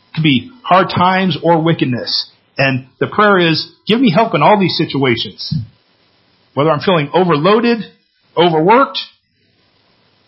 It 0.10 0.15
could 0.15 0.24
be 0.24 0.51
hard 0.63 0.89
times 0.89 1.38
or 1.43 1.63
wickedness. 1.63 2.31
And 2.58 2.88
the 3.00 3.08
prayer 3.08 3.38
is, 3.38 3.74
give 3.88 4.00
me 4.00 4.12
help 4.13 4.36
in 4.36 4.41
all 4.41 4.60
these 4.60 4.77
situations. 4.77 5.53
Whether 6.53 6.72
I'm 6.72 6.81
feeling 6.81 7.10
overloaded, 7.13 7.79
overworked, 8.36 9.00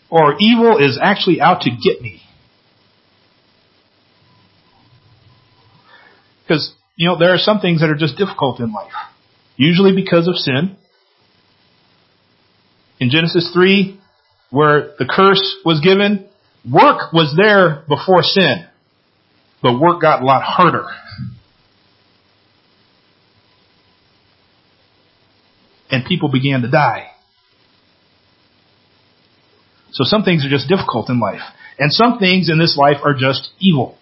or 0.09 0.35
evil 0.39 0.77
is 0.77 0.97
actually 1.01 1.41
out 1.41 1.61
to 1.61 1.69
get 1.69 2.01
me. 2.01 2.21
Because, 6.43 6.73
you 6.95 7.07
know, 7.07 7.17
there 7.17 7.33
are 7.33 7.37
some 7.37 7.59
things 7.59 7.81
that 7.81 7.89
are 7.89 7.95
just 7.95 8.17
difficult 8.17 8.59
in 8.59 8.73
life. 8.73 8.91
Usually 9.55 9.95
because 9.95 10.27
of 10.27 10.35
sin. 10.35 10.77
In 13.01 13.09
Genesis 13.09 13.51
3, 13.53 13.99
where 14.51 14.93
the 14.97 15.05
curse 15.05 15.57
was 15.65 15.81
given, 15.81 16.29
Work 16.69 17.11
was 17.11 17.33
there 17.35 17.83
before 17.87 18.21
sin, 18.21 18.67
but 19.63 19.79
work 19.79 20.01
got 20.01 20.21
a 20.21 20.25
lot 20.25 20.43
harder. 20.43 20.85
And 25.89 26.05
people 26.05 26.29
began 26.29 26.61
to 26.61 26.69
die. 26.69 27.07
So 29.91 30.03
some 30.03 30.23
things 30.23 30.45
are 30.45 30.49
just 30.49 30.69
difficult 30.69 31.09
in 31.09 31.19
life. 31.19 31.41
And 31.79 31.91
some 31.91 32.19
things 32.19 32.49
in 32.49 32.59
this 32.59 32.77
life 32.77 32.97
are 33.03 33.13
just 33.13 33.49
evil. 33.59 33.97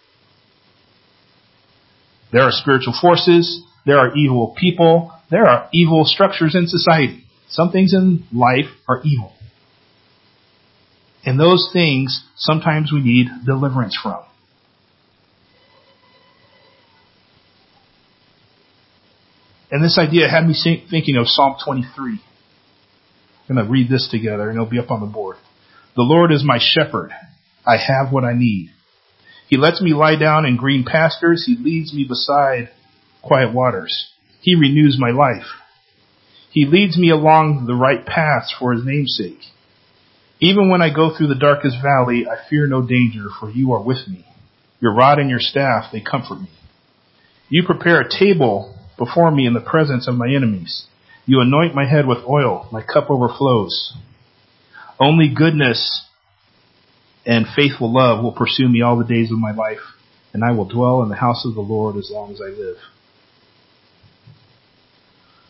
There 2.31 2.43
are 2.43 2.51
spiritual 2.51 2.93
forces. 3.01 3.63
There 3.85 3.97
are 3.97 4.15
evil 4.15 4.53
people. 4.59 5.11
There 5.31 5.47
are 5.47 5.69
evil 5.73 6.03
structures 6.03 6.53
in 6.53 6.67
society. 6.67 7.23
Some 7.49 7.71
things 7.71 7.93
in 7.93 8.25
life 8.31 8.69
are 8.87 9.01
evil. 9.03 9.33
And 11.25 11.39
those 11.39 11.69
things 11.73 12.23
sometimes 12.37 12.91
we 12.91 13.01
need 13.01 13.27
deliverance 13.45 13.97
from. 14.01 14.23
And 19.71 19.83
this 19.83 19.99
idea 19.99 20.27
had 20.27 20.47
me 20.47 20.55
thinking 20.89 21.15
of 21.17 21.27
Psalm 21.27 21.55
23. 21.63 22.19
I'm 23.49 23.55
going 23.55 23.65
to 23.65 23.71
read 23.71 23.89
this 23.89 24.07
together 24.09 24.49
and 24.49 24.57
it'll 24.57 24.69
be 24.69 24.79
up 24.79 24.91
on 24.91 24.99
the 24.99 25.07
board. 25.07 25.37
The 25.95 26.03
Lord 26.03 26.31
is 26.31 26.43
my 26.43 26.59
shepherd. 26.59 27.11
I 27.65 27.77
have 27.77 28.11
what 28.11 28.23
I 28.23 28.33
need. 28.33 28.71
He 29.47 29.57
lets 29.57 29.81
me 29.81 29.93
lie 29.93 30.15
down 30.15 30.45
in 30.45 30.57
green 30.57 30.85
pastures. 30.85 31.43
He 31.45 31.57
leads 31.57 31.93
me 31.93 32.05
beside 32.07 32.69
quiet 33.21 33.53
waters. 33.53 34.11
He 34.41 34.55
renews 34.55 34.97
my 34.99 35.09
life. 35.09 35.47
He 36.51 36.65
leads 36.65 36.97
me 36.97 37.09
along 37.09 37.65
the 37.67 37.75
right 37.75 38.05
paths 38.05 38.53
for 38.57 38.73
his 38.73 38.83
name's 38.83 39.15
sake. 39.15 39.39
Even 40.39 40.69
when 40.69 40.81
I 40.81 40.93
go 40.93 41.15
through 41.15 41.27
the 41.27 41.35
darkest 41.35 41.77
valley, 41.81 42.25
I 42.27 42.49
fear 42.49 42.65
no 42.65 42.81
danger, 42.81 43.25
for 43.39 43.49
you 43.49 43.73
are 43.73 43.83
with 43.83 44.07
me. 44.07 44.25
Your 44.79 44.93
rod 44.93 45.19
and 45.19 45.29
your 45.29 45.39
staff, 45.39 45.91
they 45.91 46.01
comfort 46.01 46.41
me. 46.41 46.49
You 47.49 47.63
prepare 47.65 47.99
a 47.99 48.09
table 48.09 48.75
before 48.97 49.31
me 49.31 49.45
in 49.45 49.53
the 49.53 49.59
presence 49.59 50.07
of 50.07 50.15
my 50.15 50.27
enemies. 50.27 50.85
You 51.25 51.41
anoint 51.41 51.75
my 51.75 51.85
head 51.85 52.07
with 52.07 52.19
oil, 52.27 52.67
my 52.71 52.81
cup 52.81 53.09
overflows. 53.09 53.93
Only 54.99 55.29
goodness 55.33 56.05
and 57.25 57.45
faithful 57.55 57.93
love 57.93 58.23
will 58.23 58.31
pursue 58.31 58.67
me 58.67 58.81
all 58.81 58.97
the 58.97 59.05
days 59.05 59.31
of 59.31 59.37
my 59.37 59.51
life, 59.51 59.77
and 60.33 60.43
I 60.43 60.51
will 60.51 60.65
dwell 60.65 61.03
in 61.03 61.09
the 61.09 61.15
house 61.15 61.45
of 61.45 61.53
the 61.53 61.61
Lord 61.61 61.97
as 61.97 62.09
long 62.11 62.31
as 62.31 62.41
I 62.41 62.49
live. 62.49 62.77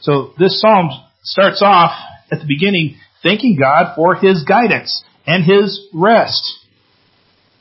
So 0.01 0.33
this 0.39 0.61
psalm 0.61 0.89
starts 1.23 1.61
off 1.61 1.91
at 2.31 2.39
the 2.39 2.45
beginning 2.47 2.97
thanking 3.23 3.57
God 3.59 3.95
for 3.95 4.15
his 4.15 4.43
guidance 4.43 5.03
and 5.25 5.43
his 5.43 5.87
rest. 5.93 6.43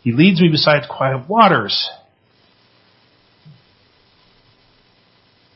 He 0.02 0.12
leads 0.12 0.40
me 0.40 0.48
beside 0.48 0.88
quiet 0.88 1.28
waters. 1.28 1.88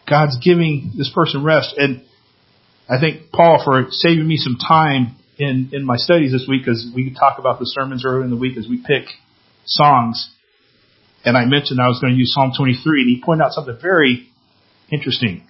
God's 0.09 0.37
giving 0.45 0.93
this 0.97 1.11
person 1.15 1.45
rest. 1.45 1.75
And 1.79 2.05
I 2.89 3.01
thank 3.01 3.31
Paul 3.31 3.63
for 3.65 3.87
saving 3.91 4.27
me 4.27 4.37
some 4.37 4.57
time 4.57 5.17
in, 5.39 5.71
in 5.73 5.85
my 5.85 5.97
studies 5.97 6.33
this 6.33 6.47
week 6.49 6.63
because 6.65 6.91
we 6.95 7.15
talk 7.15 7.39
about 7.39 7.59
the 7.59 7.67
sermons 7.67 8.05
earlier 8.05 8.25
in 8.25 8.31
the 8.31 8.37
week 8.37 8.59
as 8.59 8.67
we 8.69 8.83
pick 8.85 9.05
songs. 9.65 10.31
And 11.25 11.37
I 11.37 11.45
mentioned 11.45 11.81
I 11.81 11.89
was 11.89 12.01
going 12.01 12.13
to 12.13 12.19
use 12.19 12.35
Psalm 12.35 12.53
23 12.57 13.03
and 13.03 13.09
he 13.09 13.23
pointed 13.25 13.45
out 13.45 13.53
something 13.53 13.79
very 13.81 14.29
interesting. 14.91 15.47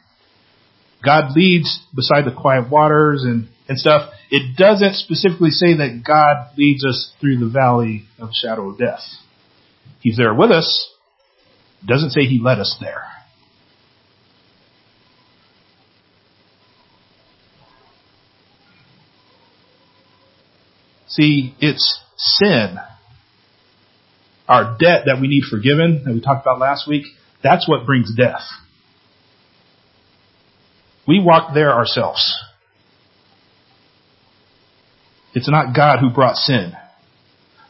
God 1.04 1.37
leads 1.37 1.85
beside 1.94 2.25
the 2.25 2.32
quiet 2.32 2.71
waters 2.71 3.25
and, 3.25 3.49
and 3.68 3.78
stuff. 3.78 4.11
It 4.30 4.56
doesn't 4.56 4.94
specifically 4.94 5.50
say 5.50 5.75
that 5.75 6.02
God 6.06 6.56
leads 6.56 6.85
us 6.85 7.12
through 7.21 7.38
the 7.38 7.49
valley 7.49 8.04
of 8.18 8.30
shadow 8.32 8.71
of 8.71 8.78
death. 8.78 9.00
He's 10.00 10.16
there 10.16 10.35
with 10.35 10.50
us. 10.50 10.90
It 11.82 11.87
doesn't 11.87 12.11
say 12.11 12.23
he 12.23 12.40
led 12.40 12.59
us 12.59 12.76
there. 12.80 13.04
See, 21.09 21.54
it's 21.61 22.00
sin. 22.16 22.76
Our 24.49 24.76
debt 24.78 25.02
that 25.06 25.18
we 25.21 25.28
need 25.28 25.42
forgiven, 25.50 26.04
that 26.04 26.14
we 26.14 26.21
talked 26.21 26.42
about 26.42 26.59
last 26.59 26.88
week, 26.88 27.04
that's 27.42 27.68
what 27.68 27.85
brings 27.85 28.14
death. 28.16 28.42
We 31.06 31.21
walk 31.21 31.54
there 31.54 31.73
ourselves. 31.73 32.38
It's 35.35 35.49
not 35.49 35.75
God 35.75 35.99
who 35.99 36.11
brought 36.11 36.37
sin, 36.37 36.73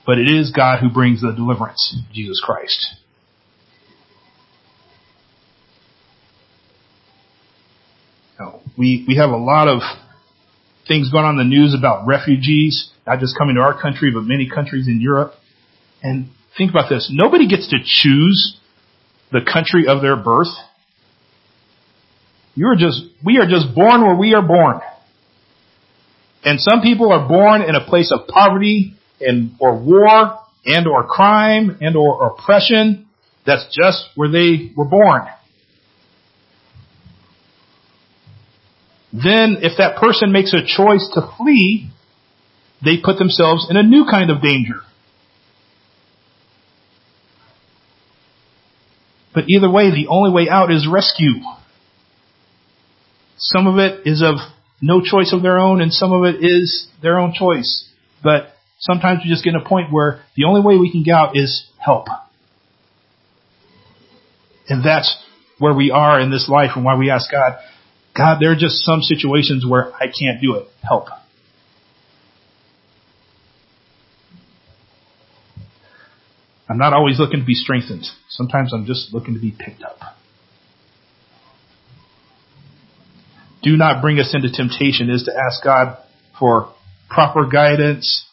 but 0.05 0.19
it 0.19 0.29
is 0.29 0.51
God 0.51 0.81
who 0.81 0.91
brings 0.91 1.23
the 1.23 1.33
deliverance, 1.33 1.97
Jesus 2.13 2.41
Christ. 2.45 2.95
Now, 8.39 8.61
we, 8.77 9.05
we 9.07 9.17
have 9.17 9.31
a 9.31 9.37
lot 9.37 9.69
of 9.69 9.81
things 10.89 11.11
going 11.11 11.25
on 11.25 11.39
in 11.39 11.49
the 11.49 11.57
news 11.57 11.75
about 11.79 12.07
refugees, 12.07 12.91
not 13.07 13.21
just 13.21 13.39
coming 13.39 13.55
to 13.55 13.61
our 13.61 13.81
country, 13.81 14.11
but 14.13 14.23
many 14.23 14.49
countries 14.49 14.89
in 14.89 15.01
Europe. 15.01 15.35
And 16.03 16.31
think 16.59 16.71
about 16.71 16.89
this. 16.91 17.11
Nobody 17.13 17.49
gets 17.49 17.69
to 17.71 17.77
choose 17.85 18.59
the 19.31 19.41
country 19.41 19.87
of 19.87 20.03
their 20.03 20.17
birth. 20.17 20.49
You're 22.55 22.77
just, 22.77 23.03
we 23.25 23.39
are 23.39 23.47
just 23.47 23.75
born 23.75 24.03
where 24.03 24.17
we 24.17 24.35
are 24.35 24.47
born. 24.47 24.81
And 26.45 26.61
some 26.61 26.83
people 26.83 27.13
are 27.13 27.27
born 27.27 27.63
in 27.63 27.75
a 27.75 27.85
place 27.85 28.13
of 28.13 28.27
poverty 28.27 28.95
and, 29.21 29.53
or 29.61 29.79
war 29.79 30.39
and 30.65 30.87
or 30.87 31.05
crime 31.07 31.79
and 31.81 31.97
or 31.97 32.27
oppression. 32.27 33.07
That's 33.47 33.65
just 33.75 34.07
where 34.15 34.31
they 34.31 34.73
were 34.77 34.85
born. 34.85 35.23
Then 39.13 39.59
if 39.61 39.79
that 39.79 39.97
person 39.97 40.33
makes 40.33 40.55
a 40.55 40.65
choice 40.65 41.09
to 41.15 41.35
flee, 41.37 41.91
they 42.85 42.97
put 43.03 43.19
themselves 43.19 43.67
in 43.69 43.77
a 43.77 43.83
new 43.83 44.07
kind 44.11 44.31
of 44.31 44.41
danger. 44.41 44.81
But 49.35 49.45
either 49.49 49.71
way, 49.71 49.91
the 49.91 50.09
only 50.09 50.31
way 50.31 50.49
out 50.51 50.71
is 50.71 50.87
rescue. 50.91 51.41
Some 53.43 53.67
of 53.67 53.79
it 53.79 54.07
is 54.07 54.23
of 54.23 54.37
no 54.81 55.01
choice 55.01 55.33
of 55.33 55.43
their 55.43 55.59
own, 55.59 55.81
and 55.81 55.93
some 55.93 56.13
of 56.13 56.25
it 56.25 56.45
is 56.45 56.87
their 57.03 57.19
own 57.19 57.33
choice. 57.33 57.89
But 58.23 58.53
sometimes 58.79 59.21
we 59.25 59.31
just 59.31 59.45
get 59.45 59.53
to 59.53 59.59
a 59.59 59.69
point 59.69 59.93
where 59.93 60.23
the 60.37 60.45
only 60.45 60.61
way 60.61 60.77
we 60.77 60.93
can 60.93 61.03
get 61.03 61.15
out 61.15 61.37
is 61.37 61.67
help. 61.77 62.07
And 64.69 64.85
that's 64.85 65.17
where 65.59 65.75
we 65.75 65.91
are 65.91 66.21
in 66.21 66.31
this 66.31 66.49
life 66.49 66.71
and 66.77 66.85
why 66.85 66.97
we 66.97 67.11
ask 67.11 67.31
God, 67.31 67.59
God, 68.17 68.39
there 68.41 68.53
are 68.53 68.57
just 68.57 68.85
some 68.85 69.03
situations 69.03 69.67
where 69.67 69.93
I 69.93 70.07
can't 70.07 70.41
do 70.41 70.55
it. 70.57 70.69
Help. 70.83 71.09
I'm 76.69 76.79
not 76.79 76.93
always 76.93 77.19
looking 77.19 77.41
to 77.41 77.47
be 77.47 77.55
strengthened. 77.55 78.07
Sometimes 78.29 78.73
I'm 78.73 78.87
just 78.87 79.13
looking 79.13 79.35
to 79.35 79.41
be 79.41 79.51
picked 79.51 79.83
up. 79.83 79.99
Do 83.63 83.77
not 83.77 84.03
bring 84.03 84.19
us 84.19 84.35
into 84.35 84.51
temptation 84.51 85.09
is 85.11 85.25
to 85.25 85.33
ask 85.33 85.63
God 85.63 85.99
for 86.39 86.73
proper 87.09 87.47
guidance 87.47 88.27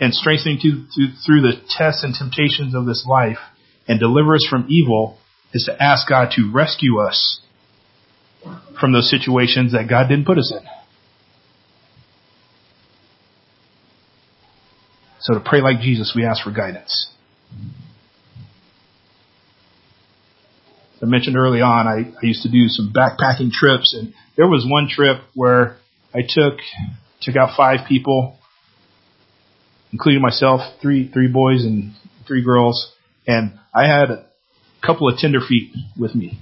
and 0.00 0.14
strengthening 0.14 0.58
to, 0.60 0.86
to, 0.94 1.12
through 1.24 1.42
the 1.42 1.60
tests 1.76 2.04
and 2.04 2.14
temptations 2.14 2.74
of 2.74 2.86
this 2.86 3.06
life 3.08 3.38
and 3.88 4.00
deliver 4.00 4.34
us 4.34 4.46
from 4.48 4.66
evil 4.68 5.18
is 5.52 5.64
to 5.64 5.82
ask 5.82 6.08
God 6.08 6.30
to 6.36 6.50
rescue 6.52 7.00
us 7.00 7.40
from 8.78 8.92
those 8.92 9.10
situations 9.10 9.72
that 9.72 9.88
God 9.88 10.08
didn't 10.08 10.26
put 10.26 10.38
us 10.38 10.52
in. 10.52 10.66
So 15.20 15.34
to 15.34 15.40
pray 15.40 15.60
like 15.60 15.80
Jesus, 15.80 16.12
we 16.14 16.24
ask 16.24 16.44
for 16.44 16.52
guidance. 16.52 17.12
As 17.52 17.58
I 21.02 21.06
mentioned 21.06 21.36
early 21.36 21.60
on, 21.60 21.86
I, 21.86 22.10
I 22.10 22.26
used 22.26 22.42
to 22.42 22.50
do 22.50 22.68
some 22.68 22.92
backpacking 22.94 23.50
trips 23.50 23.94
and 23.94 24.14
there 24.36 24.46
was 24.46 24.66
one 24.68 24.88
trip 24.88 25.18
where 25.34 25.76
I 26.14 26.20
took, 26.26 26.58
took 27.20 27.36
out 27.36 27.56
five 27.56 27.86
people, 27.86 28.38
including 29.92 30.22
myself, 30.22 30.60
three, 30.80 31.10
three 31.10 31.28
boys 31.28 31.64
and 31.64 31.92
three 32.26 32.42
girls, 32.42 32.92
and 33.26 33.58
I 33.74 33.86
had 33.86 34.10
a 34.10 34.26
couple 34.84 35.08
of 35.08 35.18
tenderfeet 35.18 35.72
with 35.98 36.14
me. 36.14 36.40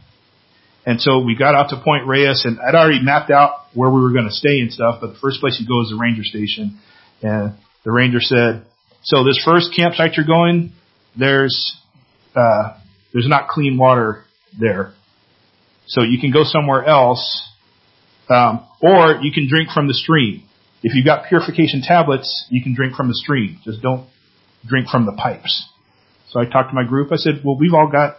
And 0.87 1.01
so 1.01 1.21
we 1.21 1.35
got 1.35 1.55
out 1.55 1.71
to 1.71 1.81
Point 1.83 2.07
Reyes 2.07 2.45
and 2.45 2.59
I'd 2.61 2.75
already 2.75 3.03
mapped 3.03 3.31
out 3.31 3.55
where 3.73 3.91
we 3.91 4.01
were 4.01 4.13
going 4.13 4.27
to 4.27 4.35
stay 4.35 4.61
and 4.61 4.71
stuff, 4.71 4.99
but 5.01 5.09
the 5.09 5.19
first 5.19 5.41
place 5.41 5.59
you 5.59 5.67
go 5.67 5.81
is 5.83 5.91
the 5.91 5.97
ranger 5.97 6.23
station. 6.23 6.79
And 7.23 7.55
the 7.85 7.91
ranger 7.91 8.21
said, 8.21 8.67
so 9.03 9.25
this 9.25 9.41
first 9.45 9.75
campsite 9.75 10.17
you're 10.17 10.27
going, 10.27 10.73
there's, 11.19 11.75
uh, 12.37 12.77
there's 13.13 13.29
not 13.29 13.49
clean 13.49 13.79
water 13.79 14.25
there. 14.59 14.93
So 15.87 16.03
you 16.03 16.19
can 16.21 16.33
go 16.33 16.45
somewhere 16.45 16.85
else, 16.85 17.43
um, 18.29 18.67
or 18.81 19.21
you 19.23 19.33
can 19.33 19.49
drink 19.49 19.71
from 19.71 19.87
the 19.87 19.95
stream. 19.95 20.45
If 20.83 20.95
you've 20.95 21.05
got 21.05 21.29
purification 21.29 21.83
tablets, 21.83 22.47
you 22.51 22.63
can 22.63 22.75
drink 22.75 22.95
from 22.95 23.09
the 23.09 23.15
stream. 23.15 23.59
Just 23.65 23.83
don't 23.83 24.07
drink 24.67 24.89
from 24.89 25.07
the 25.07 25.13
pipes. 25.13 25.69
So 26.29 26.41
I 26.41 26.45
talked 26.45 26.71
to 26.71 26.75
my 26.75 26.85
group. 26.85 27.13
I 27.13 27.17
said, 27.17 27.43
well, 27.45 27.57
we've 27.59 27.75
all 27.75 27.91
got 27.91 28.17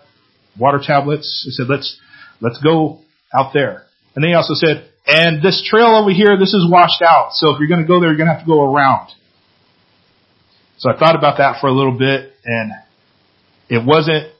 water 0.58 0.80
tablets. 0.84 1.45
I 1.48 1.52
said, 1.52 1.69
let's 1.69 2.00
Let's 2.41 2.62
go 2.62 3.00
out 3.34 3.54
there. 3.54 3.84
And 4.15 4.24
they 4.24 4.34
also 4.34 4.54
said, 4.54 4.89
and 5.08 5.41
this 5.41 5.65
trail 5.67 5.95
over 6.02 6.12
here, 6.12 6.38
this 6.38 6.54
is 6.54 6.69
washed 6.69 7.02
out. 7.02 7.34
So 7.34 7.52
if 7.52 7.60
you're 7.60 7.67
going 7.67 7.82
to 7.82 7.88
go 7.88 8.00
there, 8.00 8.10
you're 8.10 8.17
going 8.17 8.28
to 8.28 8.34
have 8.34 8.43
to 8.43 8.48
go 8.48 8.74
around. 8.74 9.10
So 10.78 10.89
I 10.89 10.98
thought 10.98 11.15
about 11.15 11.38
that 11.38 11.62
for 11.62 11.67
a 11.67 11.74
little 11.74 11.98
bit 11.98 12.34
and 12.43 12.71
it 13.69 13.84
wasn't 13.86 14.32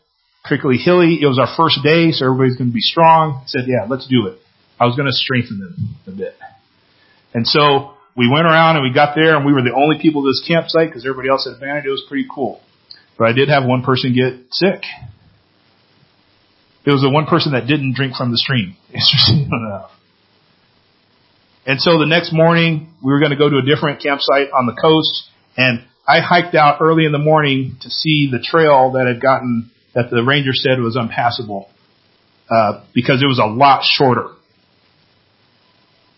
particularly 0.46 0.80
hilly. 0.80 1.20
It 1.22 1.26
was 1.26 1.40
our 1.40 1.50
first 1.58 1.82
day, 1.84 2.12
so 2.12 2.26
everybody's 2.26 2.56
going 2.56 2.70
to 2.70 2.74
be 2.74 2.86
strong. 2.86 3.42
I 3.44 3.48
said, 3.48 3.66
yeah, 3.66 3.86
let's 3.90 4.08
do 4.08 4.28
it. 4.28 4.40
I 4.80 4.86
was 4.86 4.96
going 4.96 5.08
to 5.08 5.14
strengthen 5.14 5.60
them 5.60 5.76
a 6.08 6.12
bit. 6.12 6.38
And 7.34 7.48
so 7.48 7.96
we 8.16 8.30
went 8.30 8.46
around 8.46 8.78
and 8.78 8.84
we 8.84 8.94
got 8.94 9.16
there 9.16 9.36
and 9.36 9.46
we 9.46 9.54
were 9.54 9.62
the 9.62 9.74
only 9.76 9.98
people 10.00 10.22
at 10.22 10.30
this 10.30 10.44
campsite 10.48 10.90
because 10.90 11.06
everybody 11.06 11.30
else 11.30 11.50
had 11.50 11.60
vanished. 11.60 11.88
It 11.88 11.92
was 11.92 12.06
pretty 12.08 12.28
cool. 12.30 12.62
But 13.18 13.30
I 13.30 13.34
did 13.34 13.50
have 13.50 13.66
one 13.66 13.84
person 13.84 14.14
get 14.14 14.54
sick. 14.54 14.84
It 16.86 16.92
was 16.92 17.02
the 17.02 17.10
one 17.10 17.26
person 17.26 17.54
that 17.54 17.66
didn't 17.66 17.96
drink 17.96 18.16
from 18.16 18.32
the 18.32 18.38
stream. 18.38 18.78
Interesting 18.94 19.50
enough. 19.52 19.92
And 21.66 21.82
so 21.82 21.98
the 21.98 22.06
next 22.06 22.32
morning, 22.32 22.94
we 23.04 23.12
were 23.12 23.20
going 23.20 23.32
to 23.32 23.38
go 23.38 23.50
to 23.50 23.58
a 23.58 23.66
different 23.66 24.02
campsite 24.02 24.52
on 24.54 24.68
the 24.68 24.78
coast, 24.80 25.30
and 25.58 25.84
I 26.08 26.20
hiked 26.22 26.54
out 26.54 26.78
early 26.80 27.06
in 27.06 27.12
the 27.12 27.18
morning 27.18 27.78
to 27.82 27.90
see 27.90 28.30
the 28.32 28.38
trail 28.40 28.92
that 28.92 29.08
had 29.08 29.20
gotten, 29.20 29.72
that 29.96 30.10
the 30.12 30.24
ranger 30.24 30.54
said 30.54 30.80
was 30.80 30.96
unpassable, 30.96 31.70
uh, 32.50 32.84
because 32.94 33.24
it 33.24 33.26
was 33.26 33.40
a 33.40 33.48
lot 33.48 33.84
shorter. 33.84 34.30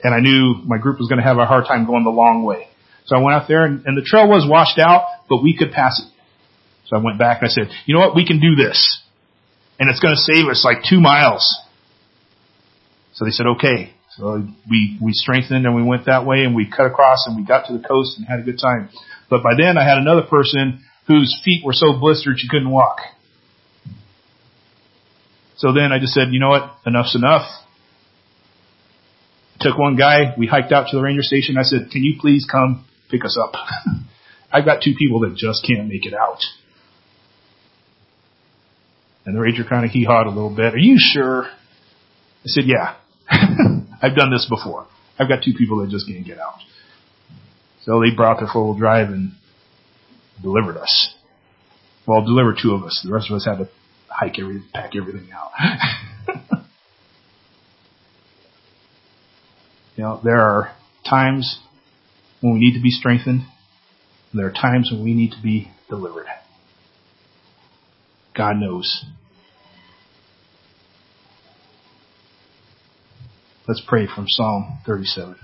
And 0.03 0.13
I 0.13 0.19
knew 0.19 0.55
my 0.65 0.77
group 0.77 0.99
was 0.99 1.07
going 1.07 1.19
to 1.19 1.23
have 1.23 1.37
a 1.37 1.45
hard 1.45 1.65
time 1.65 1.85
going 1.85 2.03
the 2.03 2.09
long 2.09 2.43
way. 2.43 2.67
So 3.05 3.15
I 3.15 3.21
went 3.21 3.35
out 3.35 3.47
there 3.47 3.65
and, 3.65 3.85
and 3.85 3.97
the 3.97 4.03
trail 4.03 4.27
was 4.27 4.45
washed 4.47 4.79
out, 4.79 5.05
but 5.29 5.41
we 5.41 5.55
could 5.55 5.71
pass 5.71 6.01
it. 6.03 6.11
So 6.87 6.97
I 6.97 6.99
went 6.99 7.17
back 7.17 7.41
and 7.41 7.49
I 7.49 7.51
said, 7.51 7.69
you 7.85 7.95
know 7.95 8.01
what, 8.01 8.15
we 8.15 8.25
can 8.25 8.39
do 8.39 8.55
this. 8.55 9.01
And 9.79 9.89
it's 9.89 9.99
going 9.99 10.15
to 10.15 10.21
save 10.21 10.47
us 10.49 10.65
like 10.65 10.83
two 10.87 10.99
miles. 10.99 11.57
So 13.13 13.25
they 13.25 13.31
said, 13.31 13.45
okay. 13.57 13.93
So 14.17 14.43
we, 14.69 14.97
we 15.01 15.13
strengthened 15.13 15.65
and 15.65 15.75
we 15.75 15.83
went 15.83 16.05
that 16.05 16.25
way 16.25 16.43
and 16.43 16.55
we 16.55 16.69
cut 16.69 16.87
across 16.87 17.25
and 17.27 17.35
we 17.35 17.45
got 17.45 17.67
to 17.67 17.77
the 17.77 17.87
coast 17.87 18.17
and 18.17 18.27
had 18.27 18.39
a 18.39 18.43
good 18.43 18.59
time. 18.59 18.89
But 19.29 19.43
by 19.43 19.53
then 19.57 19.77
I 19.77 19.87
had 19.87 19.97
another 19.97 20.23
person 20.23 20.83
whose 21.07 21.39
feet 21.43 21.63
were 21.63 21.73
so 21.73 21.93
blistered 21.99 22.39
she 22.39 22.47
couldn't 22.49 22.69
walk. 22.69 22.99
So 25.57 25.73
then 25.73 25.91
I 25.91 25.99
just 25.99 26.13
said, 26.13 26.27
you 26.31 26.39
know 26.39 26.49
what, 26.49 26.71
enough's 26.85 27.15
enough. 27.15 27.47
took 29.59 29.77
one 29.77 29.95
guy, 29.95 30.35
we 30.37 30.45
hiked 30.45 30.71
out 30.71 30.89
to 30.91 30.97
the 30.97 31.01
ranger 31.01 31.23
station. 31.23 31.57
I 31.57 31.63
said, 31.63 31.89
can 31.91 32.03
you 32.03 32.15
please 32.19 32.47
come 32.49 32.85
pick 33.09 33.25
us 33.25 33.37
up? 33.41 33.53
I've 34.51 34.65
got 34.65 34.81
two 34.83 34.93
people 34.97 35.21
that 35.21 35.35
just 35.35 35.65
can't 35.67 35.87
make 35.87 36.05
it 36.05 36.13
out. 36.13 36.41
And 39.25 39.35
the 39.35 39.41
ranger 39.41 39.63
kind 39.67 39.83
of 39.83 39.91
hee-hawed 39.91 40.27
a 40.27 40.29
little 40.29 40.55
bit. 40.55 40.75
Are 40.75 40.79
you 40.79 40.97
sure? 40.97 41.45
I 41.45 42.45
said, 42.45 42.63
yeah. 42.65 42.95
I've 44.01 44.15
done 44.15 44.31
this 44.31 44.47
before. 44.47 44.87
I've 45.19 45.27
got 45.27 45.43
two 45.43 45.53
people 45.57 45.79
that 45.81 45.89
just 45.89 46.07
can't 46.07 46.25
get 46.25 46.37
out. 46.39 46.59
So 47.83 47.99
they 47.99 48.15
brought 48.15 48.37
their 48.39 48.47
four-wheel 48.47 48.77
drive 48.77 49.09
and 49.09 49.31
delivered 50.41 50.77
us. 50.77 51.15
Well, 52.05 52.23
delivered 52.23 52.57
two 52.61 52.73
of 52.73 52.83
us. 52.83 53.01
The 53.03 53.11
rest 53.11 53.29
of 53.29 53.35
us 53.35 53.45
had 53.45 53.57
to 53.57 53.69
hike 54.09 54.39
every, 54.39 54.61
pack 54.73 54.95
everything 54.95 55.29
out. 55.31 55.51
you 59.95 60.03
know, 60.03 60.19
there 60.23 60.41
are 60.41 60.75
times 61.07 61.59
when 62.41 62.53
we 62.53 62.59
need 62.59 62.73
to 62.73 62.81
be 62.81 62.91
strengthened. 62.91 63.41
There 64.33 64.47
are 64.47 64.51
times 64.51 64.89
when 64.91 65.03
we 65.03 65.13
need 65.13 65.31
to 65.31 65.41
be 65.41 65.71
delivered. 65.89 66.27
God 68.35 68.57
knows. 68.57 69.05
Let's 73.67 73.81
pray 73.85 74.07
from 74.07 74.25
Psalm 74.27 74.79
37. 74.85 75.35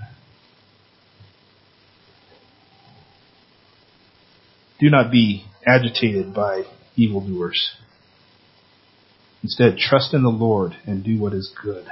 Do 4.80 4.90
not 4.90 5.10
be 5.10 5.44
agitated 5.66 6.32
by 6.32 6.64
evildoers. 6.96 7.76
Instead, 9.44 9.76
trust 9.76 10.14
in 10.14 10.22
the 10.22 10.30
Lord 10.30 10.72
and 10.86 11.04
do 11.04 11.20
what 11.20 11.34
is 11.34 11.54
good. 11.62 11.86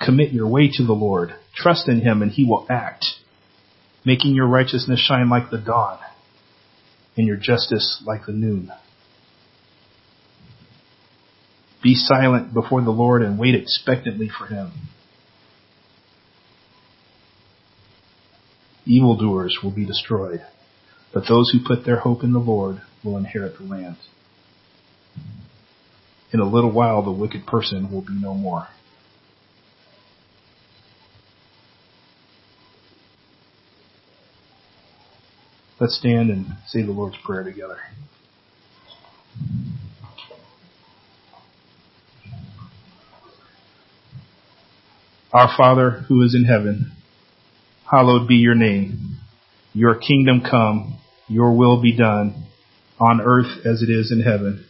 Commit 0.00 0.32
your 0.32 0.46
way 0.46 0.70
to 0.72 0.86
the 0.86 0.92
Lord. 0.92 1.34
Trust 1.52 1.88
in 1.88 2.00
Him 2.00 2.22
and 2.22 2.30
He 2.30 2.44
will 2.44 2.64
act, 2.70 3.06
making 4.04 4.36
your 4.36 4.46
righteousness 4.46 5.00
shine 5.00 5.28
like 5.28 5.50
the 5.50 5.58
dawn 5.58 5.98
and 7.16 7.26
your 7.26 7.36
justice 7.36 8.04
like 8.06 8.26
the 8.26 8.32
noon. 8.32 8.70
Be 11.82 11.96
silent 11.96 12.54
before 12.54 12.82
the 12.82 12.92
Lord 12.92 13.20
and 13.20 13.36
wait 13.36 13.56
expectantly 13.56 14.28
for 14.28 14.46
Him. 14.46 14.70
Evildoers 18.86 19.58
will 19.60 19.72
be 19.74 19.84
destroyed, 19.84 20.40
but 21.14 21.28
those 21.28 21.50
who 21.50 21.60
put 21.64 21.86
their 21.86 22.00
hope 22.00 22.24
in 22.24 22.32
the 22.32 22.40
Lord 22.40 22.82
will 23.04 23.16
inherit 23.16 23.56
the 23.56 23.64
land. 23.64 23.96
In 26.32 26.40
a 26.40 26.44
little 26.44 26.72
while 26.72 27.02
the 27.02 27.12
wicked 27.12 27.46
person 27.46 27.90
will 27.92 28.02
be 28.02 28.14
no 28.14 28.34
more. 28.34 28.66
Let's 35.78 35.96
stand 35.96 36.30
and 36.30 36.46
say 36.66 36.82
the 36.82 36.92
Lord's 36.92 37.16
Prayer 37.24 37.44
together. 37.44 37.78
Our 45.32 45.50
Father 45.56 45.90
who 46.08 46.22
is 46.22 46.34
in 46.34 46.44
heaven, 46.44 46.92
hallowed 47.90 48.26
be 48.26 48.36
your 48.36 48.54
name. 48.54 49.18
Your 49.72 49.94
kingdom 49.96 50.42
come, 50.48 50.98
your 51.28 51.56
will 51.56 51.80
be 51.80 51.96
done, 51.96 52.46
on 52.98 53.20
earth 53.20 53.66
as 53.66 53.82
it 53.82 53.90
is 53.90 54.12
in 54.12 54.22
heaven. 54.22 54.64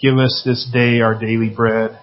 Give 0.00 0.18
us 0.18 0.42
this 0.44 0.68
day 0.72 1.00
our 1.00 1.18
daily 1.18 1.48
bread, 1.48 1.98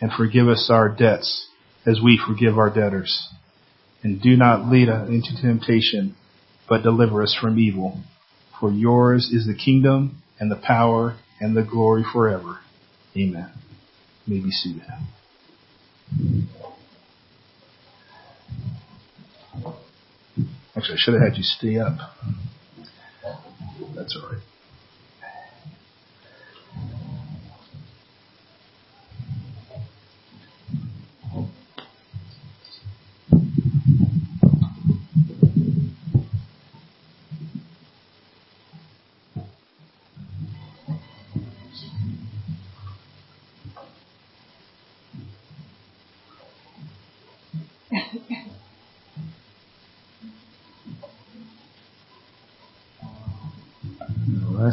and 0.00 0.12
forgive 0.12 0.48
us 0.48 0.68
our 0.70 0.88
debts 0.88 1.48
as 1.86 2.00
we 2.02 2.20
forgive 2.24 2.58
our 2.58 2.70
debtors. 2.70 3.28
And 4.02 4.20
do 4.20 4.36
not 4.36 4.70
lead 4.70 4.88
us 4.88 5.08
into 5.08 5.40
temptation, 5.40 6.14
but 6.68 6.82
deliver 6.82 7.22
us 7.22 7.36
from 7.40 7.58
evil. 7.58 8.00
For 8.60 8.70
yours 8.70 9.30
is 9.32 9.46
the 9.46 9.54
kingdom 9.54 10.22
and 10.38 10.50
the 10.50 10.56
power 10.56 11.16
and 11.40 11.56
the 11.56 11.62
glory 11.62 12.04
forever. 12.12 12.60
Amen. 13.16 13.50
You 14.26 14.36
may 14.36 14.42
be 14.42 14.50
seated. 14.50 14.82
Actually, 20.76 20.94
I 20.94 20.98
should 20.98 21.14
have 21.14 21.22
had 21.22 21.36
you 21.36 21.42
stay 21.44 21.78
up. 21.78 21.98
That's 24.04 24.16
all 24.16 24.28
right. 24.28 24.53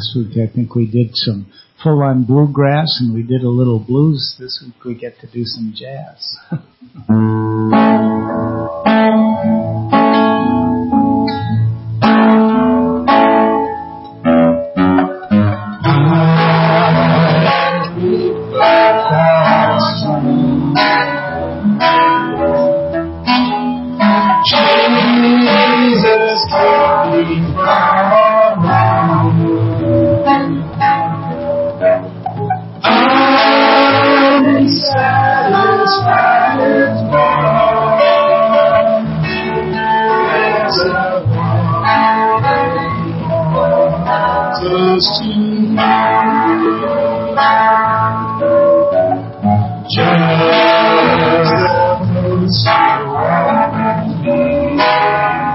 Last 0.02 0.16
week 0.16 0.36
I 0.38 0.52
think 0.52 0.74
we 0.74 0.90
did 0.90 1.10
some 1.12 1.46
full 1.80 2.02
on 2.02 2.24
bluegrass 2.24 2.98
and 3.00 3.14
we 3.14 3.22
did 3.22 3.44
a 3.44 3.48
little 3.48 3.78
blues. 3.78 4.34
This 4.36 4.60
week 4.64 4.84
we 4.84 4.94
get 4.96 5.20
to 5.20 5.28
do 5.28 5.44
some 5.44 5.72
jazz. 5.76 6.38